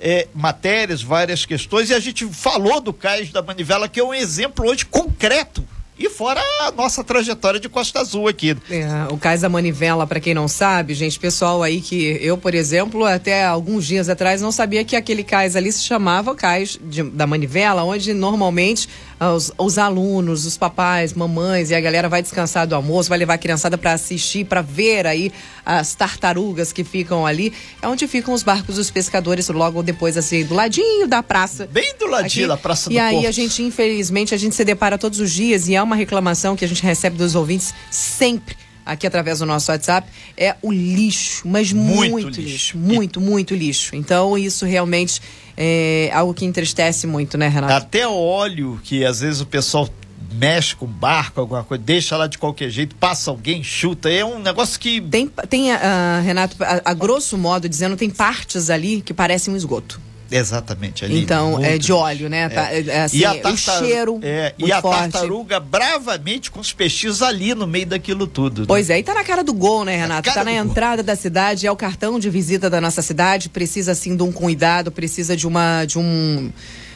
é, 0.00 0.26
matérias, 0.34 1.00
várias 1.00 1.46
questões, 1.46 1.90
e 1.90 1.94
a 1.94 2.00
gente 2.00 2.26
falou 2.26 2.80
do 2.80 2.92
Cais 2.92 3.30
da 3.30 3.40
Manivela, 3.40 3.88
que 3.88 4.00
é 4.00 4.04
um 4.04 4.12
exemplo 4.12 4.68
hoje 4.68 4.84
concreto 4.84 5.64
e 5.98 6.08
fora 6.08 6.40
a 6.60 6.70
nossa 6.70 7.02
trajetória 7.02 7.58
de 7.58 7.68
Costa 7.68 8.00
Azul 8.00 8.28
aqui. 8.28 8.56
É, 8.70 9.12
o 9.12 9.16
Cais 9.16 9.40
da 9.40 9.48
Manivela, 9.48 10.06
para 10.06 10.20
quem 10.20 10.34
não 10.34 10.46
sabe, 10.46 10.94
gente, 10.94 11.18
pessoal 11.18 11.62
aí 11.62 11.80
que 11.80 12.18
eu, 12.20 12.38
por 12.38 12.54
exemplo, 12.54 13.04
até 13.04 13.44
alguns 13.44 13.86
dias 13.86 14.08
atrás 14.08 14.40
não 14.40 14.52
sabia 14.52 14.84
que 14.84 14.94
aquele 14.94 15.24
cais 15.24 15.56
ali 15.56 15.72
se 15.72 15.82
chamava 15.82 16.34
Cais 16.34 16.78
de, 16.82 17.02
da 17.02 17.26
Manivela, 17.26 17.82
onde 17.82 18.14
normalmente 18.14 18.88
os, 19.20 19.52
os, 19.58 19.78
alunos, 19.78 20.46
os 20.46 20.56
papais, 20.56 21.12
mamães 21.12 21.70
e 21.70 21.74
a 21.74 21.80
galera 21.80 22.08
vai 22.08 22.22
descansar 22.22 22.66
do 22.66 22.74
almoço, 22.74 23.08
vai 23.08 23.18
levar 23.18 23.34
a 23.34 23.38
criançada 23.38 23.76
para 23.76 23.92
assistir, 23.92 24.44
para 24.44 24.62
ver 24.62 25.06
aí 25.06 25.32
as 25.64 25.94
tartarugas 25.94 26.72
que 26.72 26.84
ficam 26.84 27.26
ali. 27.26 27.52
É 27.82 27.88
onde 27.88 28.06
ficam 28.06 28.32
os 28.32 28.42
barcos 28.42 28.76
dos 28.76 28.90
pescadores, 28.90 29.48
logo 29.48 29.82
depois, 29.82 30.16
assim, 30.16 30.44
do 30.44 30.54
ladinho 30.54 31.08
da 31.08 31.22
praça. 31.22 31.68
Bem 31.70 31.94
do 31.98 32.06
ladinho 32.06 32.44
aqui. 32.44 32.48
da 32.48 32.56
praça 32.56 32.88
do 32.88 32.92
E 32.94 32.98
aí 32.98 33.14
Porto. 33.16 33.28
a 33.28 33.30
gente, 33.32 33.62
infelizmente, 33.62 34.34
a 34.34 34.38
gente 34.38 34.54
se 34.54 34.64
depara 34.64 34.96
todos 34.96 35.18
os 35.20 35.30
dias 35.32 35.68
e 35.68 35.74
é 35.74 35.82
uma 35.82 35.96
reclamação 35.96 36.54
que 36.56 36.64
a 36.64 36.68
gente 36.68 36.82
recebe 36.82 37.16
dos 37.16 37.34
ouvintes 37.34 37.74
sempre 37.90 38.56
aqui 38.88 39.06
através 39.06 39.38
do 39.38 39.46
nosso 39.46 39.70
WhatsApp, 39.70 40.08
é 40.36 40.56
o 40.62 40.72
lixo, 40.72 41.46
mas 41.46 41.72
muito, 41.72 42.10
muito 42.10 42.40
lixo. 42.40 42.40
lixo. 42.40 42.78
Muito, 42.78 43.20
muito 43.20 43.54
lixo. 43.54 43.94
Então, 43.94 44.36
isso 44.36 44.64
realmente 44.64 45.20
é 45.56 46.10
algo 46.12 46.32
que 46.32 46.44
entristece 46.44 47.06
muito, 47.06 47.36
né, 47.36 47.48
Renato? 47.48 47.74
Até 47.74 48.08
óleo, 48.08 48.80
que 48.82 49.04
às 49.04 49.20
vezes 49.20 49.40
o 49.40 49.46
pessoal 49.46 49.88
mexe 50.32 50.74
com 50.74 50.86
barco, 50.86 51.40
alguma 51.40 51.64
coisa, 51.64 51.82
deixa 51.82 52.16
lá 52.16 52.26
de 52.26 52.38
qualquer 52.38 52.70
jeito, 52.70 52.94
passa 52.96 53.30
alguém, 53.30 53.62
chuta. 53.62 54.10
É 54.10 54.24
um 54.24 54.38
negócio 54.38 54.78
que. 54.78 55.00
Tem, 55.00 55.30
tem 55.48 55.72
uh, 55.72 56.22
Renato, 56.24 56.56
a, 56.62 56.80
a, 56.84 56.94
grosso 56.94 57.36
modo 57.36 57.68
dizendo, 57.68 57.96
tem 57.96 58.10
partes 58.10 58.70
ali 58.70 59.02
que 59.02 59.12
parecem 59.12 59.52
um 59.52 59.56
esgoto. 59.56 60.00
Exatamente, 60.30 61.04
ali. 61.04 61.20
Então, 61.20 61.52
muito... 61.52 61.64
é 61.64 61.78
de 61.78 61.92
óleo, 61.92 62.28
né? 62.28 62.42
É. 62.42 62.48
Tá, 62.48 62.72
é, 62.72 62.80
é 62.86 63.02
assim, 63.02 63.18
e 63.18 63.24
a 63.24 63.34
tartar... 63.34 63.52
o 63.52 63.56
cheiro. 63.56 64.20
É, 64.22 64.54
e 64.58 64.70
a 64.70 64.80
forte. 64.80 65.12
tartaruga 65.12 65.58
bravamente 65.58 66.50
com 66.50 66.60
os 66.60 66.72
peixinhos 66.72 67.22
ali 67.22 67.54
no 67.54 67.66
meio 67.66 67.86
daquilo 67.86 68.26
tudo. 68.26 68.62
Né? 68.62 68.66
Pois 68.68 68.90
é, 68.90 68.98
e 68.98 69.02
tá 69.02 69.14
na 69.14 69.24
cara 69.24 69.42
do 69.42 69.52
gol, 69.52 69.84
né, 69.84 69.96
Renato? 69.96 70.32
Tá 70.32 70.44
na 70.44 70.52
entrada 70.52 70.96
gol. 70.96 71.06
da 71.06 71.16
cidade, 71.16 71.66
é 71.66 71.72
o 71.72 71.76
cartão 71.76 72.18
de 72.18 72.28
visita 72.28 72.68
da 72.68 72.80
nossa 72.80 73.02
cidade, 73.02 73.48
precisa 73.48 73.92
assim 73.92 74.16
de 74.16 74.22
um 74.22 74.32
cuidado, 74.32 74.92
precisa 74.92 75.36
de 75.36 75.46
uma. 75.46 75.84
de 75.84 75.98
um 75.98 76.50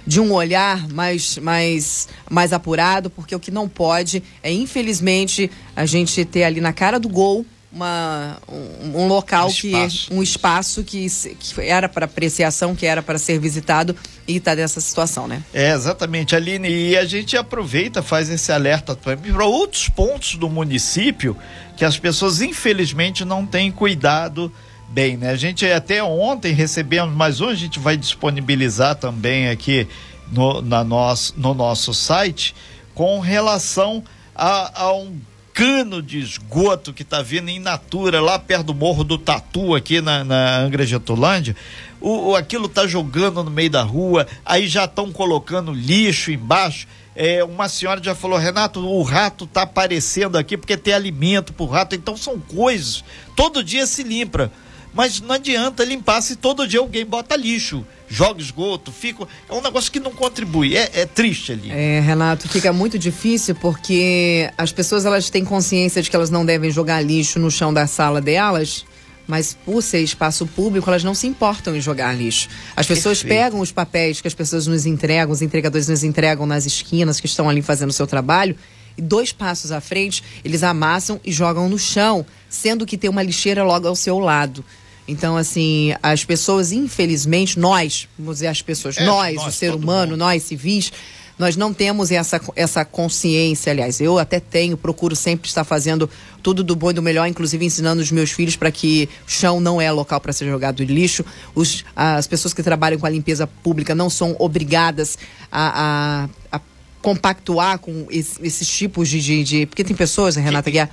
de 0.05 0.21
um 0.21 0.33
olhar 0.33 0.89
mais, 0.89 1.39
mais, 1.39 2.09
mais 2.29 2.53
apurado, 2.53 3.09
porque 3.09 3.37
o 3.37 3.39
que 3.39 3.53
não 3.53 3.69
pode 3.69 4.21
é, 4.43 4.51
infelizmente, 4.53 5.49
a 5.77 5.87
gente 5.87 6.25
ter 6.25 6.43
ali 6.43 6.61
na 6.61 6.73
cara 6.73 6.99
do 6.99 7.09
gol 7.09 7.47
uma, 7.73 8.37
um, 8.49 9.03
um 9.03 9.07
local 9.09 9.49
um 9.49 9.53
que 9.53 9.73
um 10.11 10.23
espaço 10.23 10.85
que, 10.85 11.07
que 11.09 11.61
era 11.61 11.89
para 11.89 12.05
apreciação, 12.05 12.75
que 12.75 12.85
era 12.85 13.03
para 13.03 13.19
ser 13.19 13.39
visitado 13.39 13.97
e 14.29 14.37
está 14.37 14.55
nessa 14.55 14.81
situação, 14.81 15.27
né? 15.27 15.43
É, 15.55 15.73
exatamente, 15.73 16.37
Aline. 16.37 16.69
E 16.69 16.97
a 16.97 17.05
gente 17.05 17.37
aproveita, 17.37 18.03
faz 18.03 18.29
esse 18.29 18.53
alerta 18.53 18.95
para 18.95 19.47
outros 19.47 19.89
pontos 19.89 20.37
do 20.37 20.49
município 20.49 21.37
que 21.77 21.85
as 21.85 21.99
pessoas, 21.99 22.43
infelizmente, 22.43 23.25
não 23.25 23.47
têm 23.47 23.73
cuidado 23.73 24.53
bem, 24.89 25.17
né? 25.17 25.31
A 25.31 25.37
gente 25.37 25.65
até 25.67 26.03
ontem 26.03 26.53
recebemos, 26.53 27.15
mas 27.15 27.41
hoje 27.41 27.53
a 27.53 27.65
gente 27.67 27.79
vai 27.79 27.97
disponibilizar 27.97 28.95
também 28.97 29.49
aqui 29.49 29.89
no, 30.31 30.61
na 30.61 30.85
nosso, 30.85 31.35
no 31.37 31.55
nosso 31.55 31.95
site 31.95 32.55
com 32.95 33.19
relação 33.21 34.05
a, 34.35 34.83
a 34.83 34.93
um 34.93 35.19
cano 35.53 36.03
de 36.03 36.19
esgoto 36.19 36.93
que 36.93 37.03
está 37.03 37.23
vindo 37.23 37.49
em 37.49 37.59
Natura, 37.59 38.21
lá 38.21 38.39
perto 38.39 38.67
do 38.67 38.75
Morro 38.75 39.05
do 39.05 39.19
Tatu, 39.19 39.75
aqui 39.75 40.01
na, 40.01 40.25
na 40.25 40.59
Angra 40.59 40.87
Getulândia, 40.87 41.55
o, 42.01 42.31
o, 42.31 42.37
aquilo 42.37 42.69
tá 42.69 42.87
jogando 42.87 43.45
no 43.45 43.51
meio 43.51 43.71
da 43.71 43.83
rua, 43.83 44.27
aí 44.45 44.67
já 44.67 44.85
estão 44.85 45.13
colocando 45.13 45.73
lixo 45.73 46.31
embaixo. 46.31 46.87
É, 47.15 47.45
uma 47.45 47.69
senhora 47.69 48.03
já 48.03 48.15
falou, 48.15 48.39
Renato, 48.39 48.81
o 48.81 49.03
rato 49.03 49.47
tá 49.47 49.63
aparecendo 49.63 50.39
aqui 50.39 50.57
porque 50.57 50.77
tem 50.77 50.95
alimento 50.95 51.53
pro 51.53 51.67
rato, 51.67 51.95
então 51.95 52.17
são 52.17 52.41
coisas. 52.41 53.05
Todo 53.37 53.63
dia 53.63 53.87
se 53.87 54.03
limpa, 54.03 54.51
mas 54.93 55.21
não 55.21 55.35
adianta 55.35 55.85
limpar 55.85 56.21
se 56.21 56.37
todo 56.37 56.67
dia 56.67 56.81
alguém 56.81 57.05
bota 57.05 57.37
lixo 57.37 57.85
joga 58.13 58.43
esgoto, 58.43 58.93
fica. 58.93 59.27
É 59.49 59.55
um 59.55 59.63
negócio 59.63 59.91
que 59.91 59.99
não 59.99 60.11
contribui. 60.11 60.77
É, 60.77 60.91
é 60.93 61.07
triste 61.07 61.53
ali. 61.53 61.71
É, 61.71 61.99
Renato, 62.01 62.47
fica 62.47 62.71
muito 62.71 62.99
difícil 62.99 63.55
porque 63.55 64.51
as 64.59 64.71
pessoas 64.71 65.07
elas 65.07 65.31
têm 65.31 65.45
consciência 65.45 66.03
de 66.03 66.11
que 66.11 66.15
elas 66.15 66.29
não 66.29 66.45
devem 66.45 66.71
jogar 66.71 67.01
lixo 67.01 67.39
no 67.39 67.51
chão 67.51 67.73
da 67.73 67.87
sala 67.87 68.21
delas. 68.21 68.85
Mas 69.27 69.57
por 69.65 69.83
ser 69.83 70.01
espaço 70.01 70.47
público, 70.47 70.91
elas 70.91 71.03
não 71.03 71.15
se 71.15 71.27
importam 71.27 71.75
em 71.75 71.81
jogar 71.81 72.15
lixo. 72.15 72.49
As 72.77 72.87
pessoas 72.87 73.23
Perfeito. 73.23 73.43
pegam 73.43 73.61
os 73.61 73.73
papéis 73.73 74.21
que 74.21 74.29
as 74.29 74.35
pessoas 74.35 74.67
nos 74.67 74.85
entregam, 74.85 75.33
os 75.33 75.41
entregadores 75.41 75.89
nos 75.89 76.05
entregam 76.05 76.45
nas 76.45 76.67
esquinas 76.67 77.19
que 77.19 77.27
estão 77.27 77.49
ali 77.49 77.63
fazendo 77.63 77.91
o 77.91 77.93
seu 77.93 78.07
trabalho, 78.07 78.57
e 78.99 79.01
dois 79.01 79.33
passos 79.33 79.71
à 79.71 79.81
frente, 79.81 80.23
eles 80.45 80.63
amassam 80.65 81.21
e 81.25 81.33
jogam 81.33 81.69
no 81.69 81.79
chão, 81.79 82.27
sendo 82.51 82.85
que 82.85 82.99
tem 82.99 83.09
uma 83.09 83.23
lixeira 83.23 83.63
logo 83.63 83.87
ao 83.87 83.95
seu 83.95 84.19
lado. 84.19 84.63
Então, 85.07 85.37
assim, 85.37 85.95
as 86.03 86.25
pessoas, 86.25 86.73
infelizmente, 86.73 87.59
nós, 87.59 88.09
vamos 88.19 88.37
dizer 88.37 88.47
as 88.47 88.63
pessoas, 88.63 88.97
é, 88.97 89.05
nós, 89.05 89.37
nós, 89.37 89.47
o 89.47 89.57
ser 89.57 89.75
humano, 89.75 90.13
mundo. 90.13 90.21
nós 90.21 90.43
civis, 90.45 90.93
nós 91.39 91.57
não 91.57 91.75
temos 91.75 92.11
essa, 92.11 92.41
essa 92.55 92.85
consciência, 92.85 93.73
aliás, 93.73 94.01
eu 94.01 94.19
até 94.19 94.39
tenho, 94.39 94.77
procuro 94.77 95.17
sempre 95.17 95.49
estar 95.49 95.65
fazendo 95.65 96.09
tudo 96.43 96.63
do 96.63 96.77
bom 96.77 96.91
e 96.91 96.95
do 96.95 97.03
melhor, 97.03 97.27
inclusive 97.27 97.65
ensinando 97.65 98.01
os 98.01 98.11
meus 98.13 98.31
filhos 98.31 98.55
para 98.55 98.71
que 98.71 99.09
chão 99.27 99.61
não 99.61 99.81
é 99.81 99.91
local 99.91 100.21
para 100.21 100.33
ser 100.33 100.47
jogado 100.47 100.85
de 100.85 100.93
lixo. 100.93 101.25
Os, 101.55 101.85
as 101.97 102.27
pessoas 102.27 102.55
que 102.55 102.63
trabalham 102.63 102.99
com 102.99 103.07
a 103.07 103.11
limpeza 103.11 103.47
pública 103.47 103.95
não 103.95 104.11
são 104.11 104.37
obrigadas 104.39 105.19
a, 105.51 106.29
a, 106.53 106.57
a 106.57 106.61
compactuar 107.01 107.79
com 107.79 108.07
esse, 108.11 108.41
esses 108.43 108.69
tipos 108.69 109.09
de, 109.09 109.21
de, 109.21 109.43
de, 109.43 109.67
Porque 109.67 109.83
tem 109.83 109.97
pessoas, 109.97 110.37
Renata 110.37 110.71
Guiar, 110.71 110.89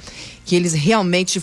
que 0.45 0.55
eles 0.55 0.73
realmente 0.73 1.41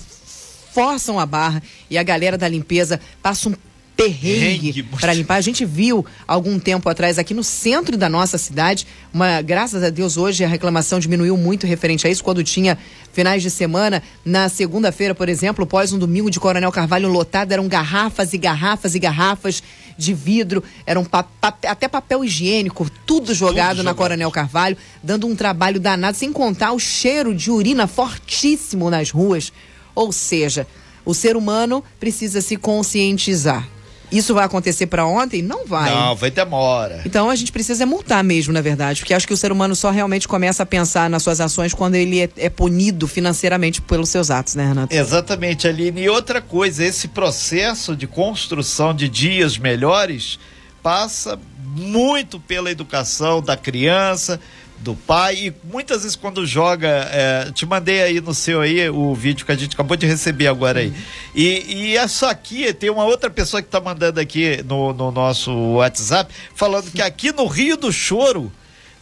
forçam 0.77 1.19
a 1.19 1.25
barra 1.25 1.63
e 1.89 1.97
a 1.97 2.03
galera 2.03 2.37
da 2.37 2.47
limpeza 2.47 3.01
passa 3.23 3.49
um 3.49 3.55
perrengue 3.97 4.83
para 4.83 5.15
limpar. 5.15 5.37
A 5.37 5.41
gente 5.41 5.65
viu 5.65 6.05
algum 6.29 6.59
tempo 6.59 6.87
atrás 6.87 7.19
aqui 7.19 7.33
no 7.33 7.43
centro 7.43 7.97
da 7.97 8.11
nossa 8.11 8.37
cidade, 8.37 8.87
uma 9.11 9.41
graças 9.41 9.83
a 9.83 9.89
Deus 9.89 10.19
hoje 10.19 10.45
a 10.45 10.49
reclamação 10.49 11.01
diminuiu 11.01 11.35
muito 11.35 11.67
referente 11.67 12.07
a 12.07 12.11
isso 12.11 12.23
quando 12.23 12.45
tinha 12.45 12.77
finais 13.11 13.43
de 13.43 13.51
semana, 13.51 14.03
na 14.23 14.51
segunda-feira, 14.51 15.15
por 15.15 15.31
exemplo, 15.31 15.65
após 15.65 15.95
um 15.95 15.99
domingo 15.99 16.31
de 16.31 16.39
Coronel 16.39 16.71
Carvalho 16.71 17.09
lotado, 17.09 17.53
eram 17.53 17.67
garrafas 17.67 18.35
e 18.35 18.37
garrafas 18.37 18.95
e 18.95 18.99
garrafas 18.99 19.63
de 19.97 20.13
vidro, 20.13 20.63
eram 20.85 21.07
pa 21.07 21.23
pa 21.23 21.57
até 21.67 21.89
papel 21.89 22.23
higiênico, 22.23 22.87
tudo 23.07 23.33
jogado 23.33 23.77
tudo 23.77 23.85
na 23.85 23.93
jogado. 23.93 23.97
Coronel 23.97 24.31
Carvalho, 24.31 24.77
dando 25.03 25.27
um 25.27 25.35
trabalho 25.35 25.81
danado, 25.81 26.19
sem 26.19 26.31
contar 26.31 26.73
o 26.73 26.79
cheiro 26.79 27.35
de 27.35 27.51
urina 27.51 27.87
fortíssimo 27.87 28.91
nas 28.91 29.11
ruas. 29.11 29.51
Ou 29.97 30.13
seja, 30.13 30.67
o 31.05 31.13
ser 31.13 31.37
humano 31.37 31.83
precisa 31.99 32.41
se 32.41 32.57
conscientizar. 32.57 33.69
Isso 34.11 34.33
vai 34.35 34.45
acontecer 34.45 34.87
para 34.87 35.05
ontem? 35.05 35.43
Não 35.43 35.67
vai. 35.67 35.93
Não, 35.93 36.15
vai 36.15 36.31
demora. 36.31 37.03
Então 37.05 37.29
a 37.29 37.35
gente 37.35 37.51
precisa 37.51 37.85
multar 37.85 38.23
mesmo, 38.23 38.53
na 38.53 38.61
verdade, 38.61 39.01
porque 39.01 39.13
acho 39.13 39.27
que 39.27 39.33
o 39.33 39.37
ser 39.37 39.51
humano 39.51 39.75
só 39.75 39.91
realmente 39.91 40.29
começa 40.29 40.63
a 40.63 40.67
pensar 40.67 41.11
nas 41.11 41.23
suas 41.23 41.41
ações 41.41 41.75
quando 41.75 41.97
ele 41.97 42.21
é, 42.21 42.29
é 42.37 42.49
punido 42.49 43.09
financeiramente 43.09 43.83
pelos 43.83 44.09
seus 44.09 44.31
atos, 44.31 44.55
né, 44.55 44.69
Renato? 44.69 44.95
Exatamente, 44.95 45.67
Aline. 45.67 46.03
E 46.03 46.09
outra 46.09 46.41
coisa, 46.41 46.85
esse 46.85 47.09
processo 47.09 47.97
de 47.97 48.07
construção 48.07 48.95
de 48.95 49.09
dias 49.09 49.59
melhores 49.59 50.39
passa 50.83 51.37
muito 51.65 52.39
pela 52.39 52.71
educação 52.71 53.43
da 53.43 53.57
criança, 53.57 54.41
do 54.79 54.95
pai. 54.95 55.35
E 55.37 55.55
muitas 55.65 56.03
vezes 56.03 56.17
quando 56.17 56.47
joga 56.47 56.89
é, 56.89 57.51
te 57.53 57.67
mandei 57.67 58.03
aí 58.03 58.21
no 58.21 58.35
seu 58.35 58.61
aí 58.61 58.89
o 58.89 59.15
vídeo 59.15 59.45
que 59.45 59.53
a 59.53 59.57
gente 59.57 59.75
acabou 59.75 59.97
de 59.97 60.07
receber 60.07 60.47
agora 60.47 60.81
aí. 60.81 60.93
E, 61.35 61.65
e 61.69 61.97
essa 61.97 62.31
aqui 62.31 62.73
tem 62.73 62.91
uma 62.91 63.05
outra 63.05 63.31
pessoa 63.31 63.63
que 63.63 63.69
tá 63.69 63.81
mandando 63.81 64.21
aqui 64.21 64.63
no, 64.65 64.93
no 64.93 65.11
nosso 65.11 65.53
WhatsApp 65.75 66.33
falando 66.55 66.91
que 66.91 67.03
aqui 67.03 67.33
no 67.33 67.47
Rio 67.47 67.77
do 67.77 67.93
Choro 67.93 68.53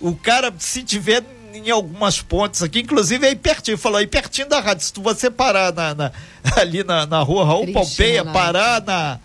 o 0.00 0.14
cara 0.14 0.52
se 0.58 0.82
tiver 0.82 1.22
em 1.54 1.70
algumas 1.70 2.20
pontes 2.20 2.62
aqui, 2.62 2.80
inclusive 2.80 3.26
aí 3.26 3.36
pertinho, 3.36 3.78
falou 3.78 3.98
aí 3.98 4.06
pertinho 4.06 4.48
da 4.48 4.58
rádio, 4.58 4.84
se 4.84 4.92
tu 4.92 5.00
você 5.00 5.30
parar 5.30 5.72
na, 5.72 5.94
na 5.94 6.12
ali 6.56 6.82
na, 6.82 7.06
na 7.06 7.20
rua 7.20 7.44
Raul 7.44 7.72
Pompeia, 7.72 8.24
parar 8.24 8.82
na 8.82 9.20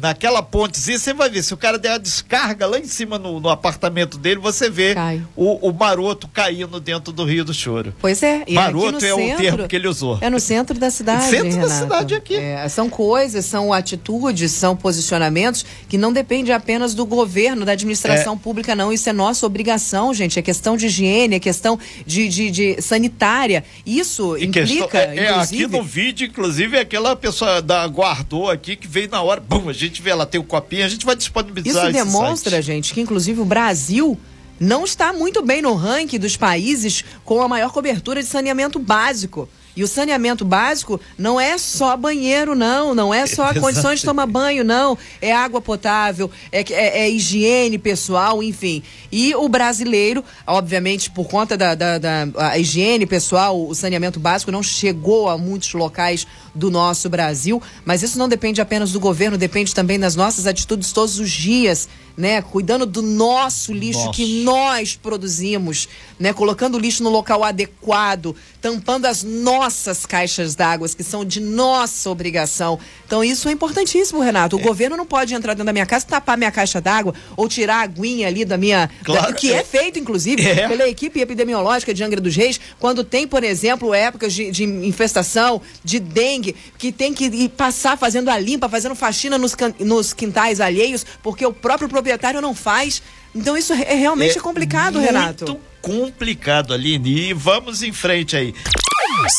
naquela 0.00 0.42
pontezinha, 0.42 0.98
você 0.98 1.12
vai 1.12 1.28
ver, 1.28 1.42
se 1.42 1.52
o 1.52 1.56
cara 1.56 1.78
der 1.78 1.92
a 1.92 1.98
descarga 1.98 2.66
lá 2.66 2.78
em 2.78 2.84
cima 2.84 3.18
no, 3.18 3.38
no 3.38 3.48
apartamento 3.48 4.18
dele, 4.18 4.40
você 4.40 4.70
vê 4.70 4.94
o, 5.36 5.68
o, 5.68 5.72
maroto 5.72 6.26
caindo 6.28 6.80
dentro 6.80 7.12
do 7.12 7.24
Rio 7.24 7.44
do 7.44 7.52
Choro. 7.52 7.94
Pois 8.00 8.22
é. 8.22 8.42
E 8.46 8.54
maroto 8.54 8.96
é 8.96 9.00
centro, 9.00 9.34
o 9.34 9.36
termo 9.36 9.68
que 9.68 9.76
ele 9.76 9.88
usou. 9.88 10.18
É 10.20 10.30
no 10.30 10.40
centro 10.40 10.78
da 10.78 10.90
cidade, 10.90 11.24
Centro 11.24 11.48
Renato. 11.48 11.68
da 11.68 11.74
cidade 11.74 12.14
aqui. 12.14 12.36
É, 12.36 12.68
são 12.68 12.88
coisas, 12.88 13.44
são 13.44 13.72
atitudes, 13.72 14.52
são 14.52 14.74
posicionamentos 14.74 15.64
que 15.88 15.98
não 15.98 16.12
dependem 16.12 16.54
apenas 16.54 16.94
do 16.94 17.04
governo, 17.04 17.64
da 17.64 17.72
administração 17.72 18.34
é. 18.34 18.38
pública, 18.38 18.74
não. 18.74 18.92
Isso 18.92 19.08
é 19.08 19.12
nossa 19.12 19.44
obrigação, 19.46 20.14
gente. 20.14 20.38
É 20.38 20.42
questão 20.42 20.76
de 20.76 20.86
higiene, 20.86 21.36
é 21.36 21.40
questão 21.40 21.78
de, 22.06 22.28
de, 22.28 22.50
de 22.50 22.82
sanitária. 22.82 23.64
Isso 23.84 24.36
e 24.36 24.46
implica, 24.46 24.66
questão, 24.66 25.00
é, 25.00 25.16
é, 25.16 25.30
aqui 25.30 25.66
no 25.66 25.82
vídeo, 25.82 26.26
inclusive, 26.26 26.78
aquela 26.78 27.14
pessoa 27.14 27.60
da 27.60 27.86
guardou 27.86 28.50
aqui 28.50 28.76
que 28.76 28.88
veio 28.88 29.08
na 29.10 29.20
hora, 29.22 29.40
bum, 29.40 29.68
a 29.68 29.72
gente 29.72 29.89
vê, 29.98 30.10
ela 30.10 30.26
tem 30.26 30.38
o 30.38 30.44
copinho, 30.44 30.84
a 30.84 30.88
gente 30.88 31.06
vai 31.06 31.16
disponibilizar 31.16 31.84
Isso 31.84 31.92
demonstra, 31.92 32.60
gente, 32.60 32.92
que 32.92 33.00
inclusive 33.00 33.40
o 33.40 33.44
Brasil 33.46 34.20
não 34.60 34.84
está 34.84 35.10
muito 35.10 35.42
bem 35.42 35.62
no 35.62 35.74
ranking 35.74 36.18
dos 36.18 36.36
países 36.36 37.02
com 37.24 37.40
a 37.40 37.48
maior 37.48 37.72
cobertura 37.72 38.22
de 38.22 38.28
saneamento 38.28 38.78
básico. 38.78 39.48
E 39.80 39.82
o 39.82 39.88
saneamento 39.88 40.44
básico 40.44 41.00
não 41.16 41.40
é 41.40 41.56
só 41.56 41.96
banheiro, 41.96 42.54
não. 42.54 42.94
Não 42.94 43.14
é 43.14 43.26
só 43.26 43.50
condições 43.58 44.00
de 44.00 44.04
tomar 44.04 44.26
banho, 44.26 44.62
não. 44.62 44.98
É 45.22 45.32
água 45.32 45.58
potável, 45.58 46.30
é, 46.52 46.60
é, 46.70 47.00
é, 47.00 47.10
higiene 47.10 47.78
pessoal, 47.78 48.42
enfim. 48.42 48.82
E 49.10 49.34
o 49.34 49.48
brasileiro, 49.48 50.22
obviamente, 50.46 51.10
por 51.10 51.26
conta 51.28 51.56
da, 51.56 51.74
da, 51.74 51.96
da 51.96 52.58
higiene 52.58 53.06
pessoal, 53.06 53.68
o 53.68 53.74
saneamento 53.74 54.20
básico 54.20 54.52
não 54.52 54.62
chegou 54.62 55.30
a 55.30 55.38
muitos 55.38 55.72
locais 55.72 56.26
do 56.54 56.70
nosso 56.70 57.08
Brasil. 57.08 57.62
Mas 57.82 58.02
isso 58.02 58.18
não 58.18 58.28
depende 58.28 58.60
apenas 58.60 58.92
do 58.92 59.00
governo, 59.00 59.38
depende 59.38 59.74
também 59.74 59.98
das 59.98 60.14
nossas 60.14 60.46
atitudes 60.46 60.92
todos 60.92 61.18
os 61.18 61.30
dias 61.30 61.88
né, 62.20 62.42
cuidando 62.42 62.84
do 62.84 63.02
nosso 63.02 63.72
lixo 63.72 64.04
Nossa. 64.04 64.12
que 64.12 64.44
nós 64.44 64.94
produzimos, 64.94 65.88
né, 66.18 66.32
colocando 66.32 66.76
o 66.76 66.78
lixo 66.78 67.02
no 67.02 67.08
local 67.08 67.42
adequado, 67.42 68.36
tampando 68.60 69.06
as 69.06 69.22
nossas 69.22 70.04
caixas 70.04 70.54
d'água, 70.54 70.88
que 70.88 71.02
são 71.02 71.24
de 71.24 71.40
nossa 71.40 72.10
obrigação. 72.10 72.78
Então 73.06 73.24
isso 73.24 73.48
é 73.48 73.52
importantíssimo, 73.52 74.20
Renato. 74.20 74.56
O 74.56 74.60
é. 74.60 74.62
governo 74.62 74.96
não 74.96 75.06
pode 75.06 75.34
entrar 75.34 75.54
dentro 75.54 75.66
da 75.66 75.72
minha 75.72 75.86
casa, 75.86 76.06
tapar 76.06 76.36
minha 76.36 76.50
caixa 76.50 76.80
d'água 76.80 77.14
ou 77.36 77.48
tirar 77.48 77.76
a 77.76 77.82
aguinha 77.82 78.28
ali 78.28 78.44
da 78.44 78.56
minha, 78.56 78.90
claro, 79.02 79.28
da, 79.28 79.32
que 79.32 79.52
é. 79.52 79.56
é. 79.56 79.64
feito 79.64 79.98
inclusive 79.98 80.46
é. 80.46 80.68
pela 80.68 80.88
equipe 80.88 81.20
epidemiológica 81.20 81.94
de 81.94 82.04
Angra 82.04 82.20
dos 82.20 82.36
Reis, 82.36 82.60
quando 82.78 83.02
tem, 83.02 83.26
por 83.26 83.42
exemplo, 83.42 83.94
épocas 83.94 84.32
de, 84.32 84.50
de 84.50 84.64
infestação, 84.64 85.60
de 85.82 85.98
dengue, 85.98 86.54
que 86.76 86.92
tem 86.92 87.14
que 87.14 87.24
ir 87.24 87.48
passar 87.50 87.96
fazendo 87.96 88.28
a 88.28 88.38
limpa, 88.38 88.68
fazendo 88.68 88.94
faxina 88.94 89.38
nos, 89.38 89.56
nos 89.78 90.12
quintais 90.12 90.60
alheios, 90.60 91.04
porque 91.22 91.44
o 91.44 91.52
próprio 91.52 91.88
proprietário 91.88 92.40
não 92.40 92.54
faz. 92.54 93.02
Então 93.34 93.56
isso 93.56 93.72
é 93.72 93.94
realmente 93.94 94.38
é 94.38 94.40
complicado, 94.40 94.98
Renato. 94.98 95.46
Muito 95.46 95.69
complicado, 95.80 96.72
Aline. 96.72 97.30
E 97.30 97.32
vamos 97.32 97.82
em 97.82 97.92
frente 97.92 98.36
aí. 98.36 98.54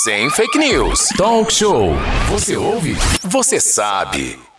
Sem 0.03 0.29
fake 0.29 0.57
news. 0.57 1.07
Talk 1.17 1.51
show. 1.51 1.93
Você 2.29 2.55
ouve? 2.55 2.95
Você 3.23 3.59
sabe. 3.59 4.50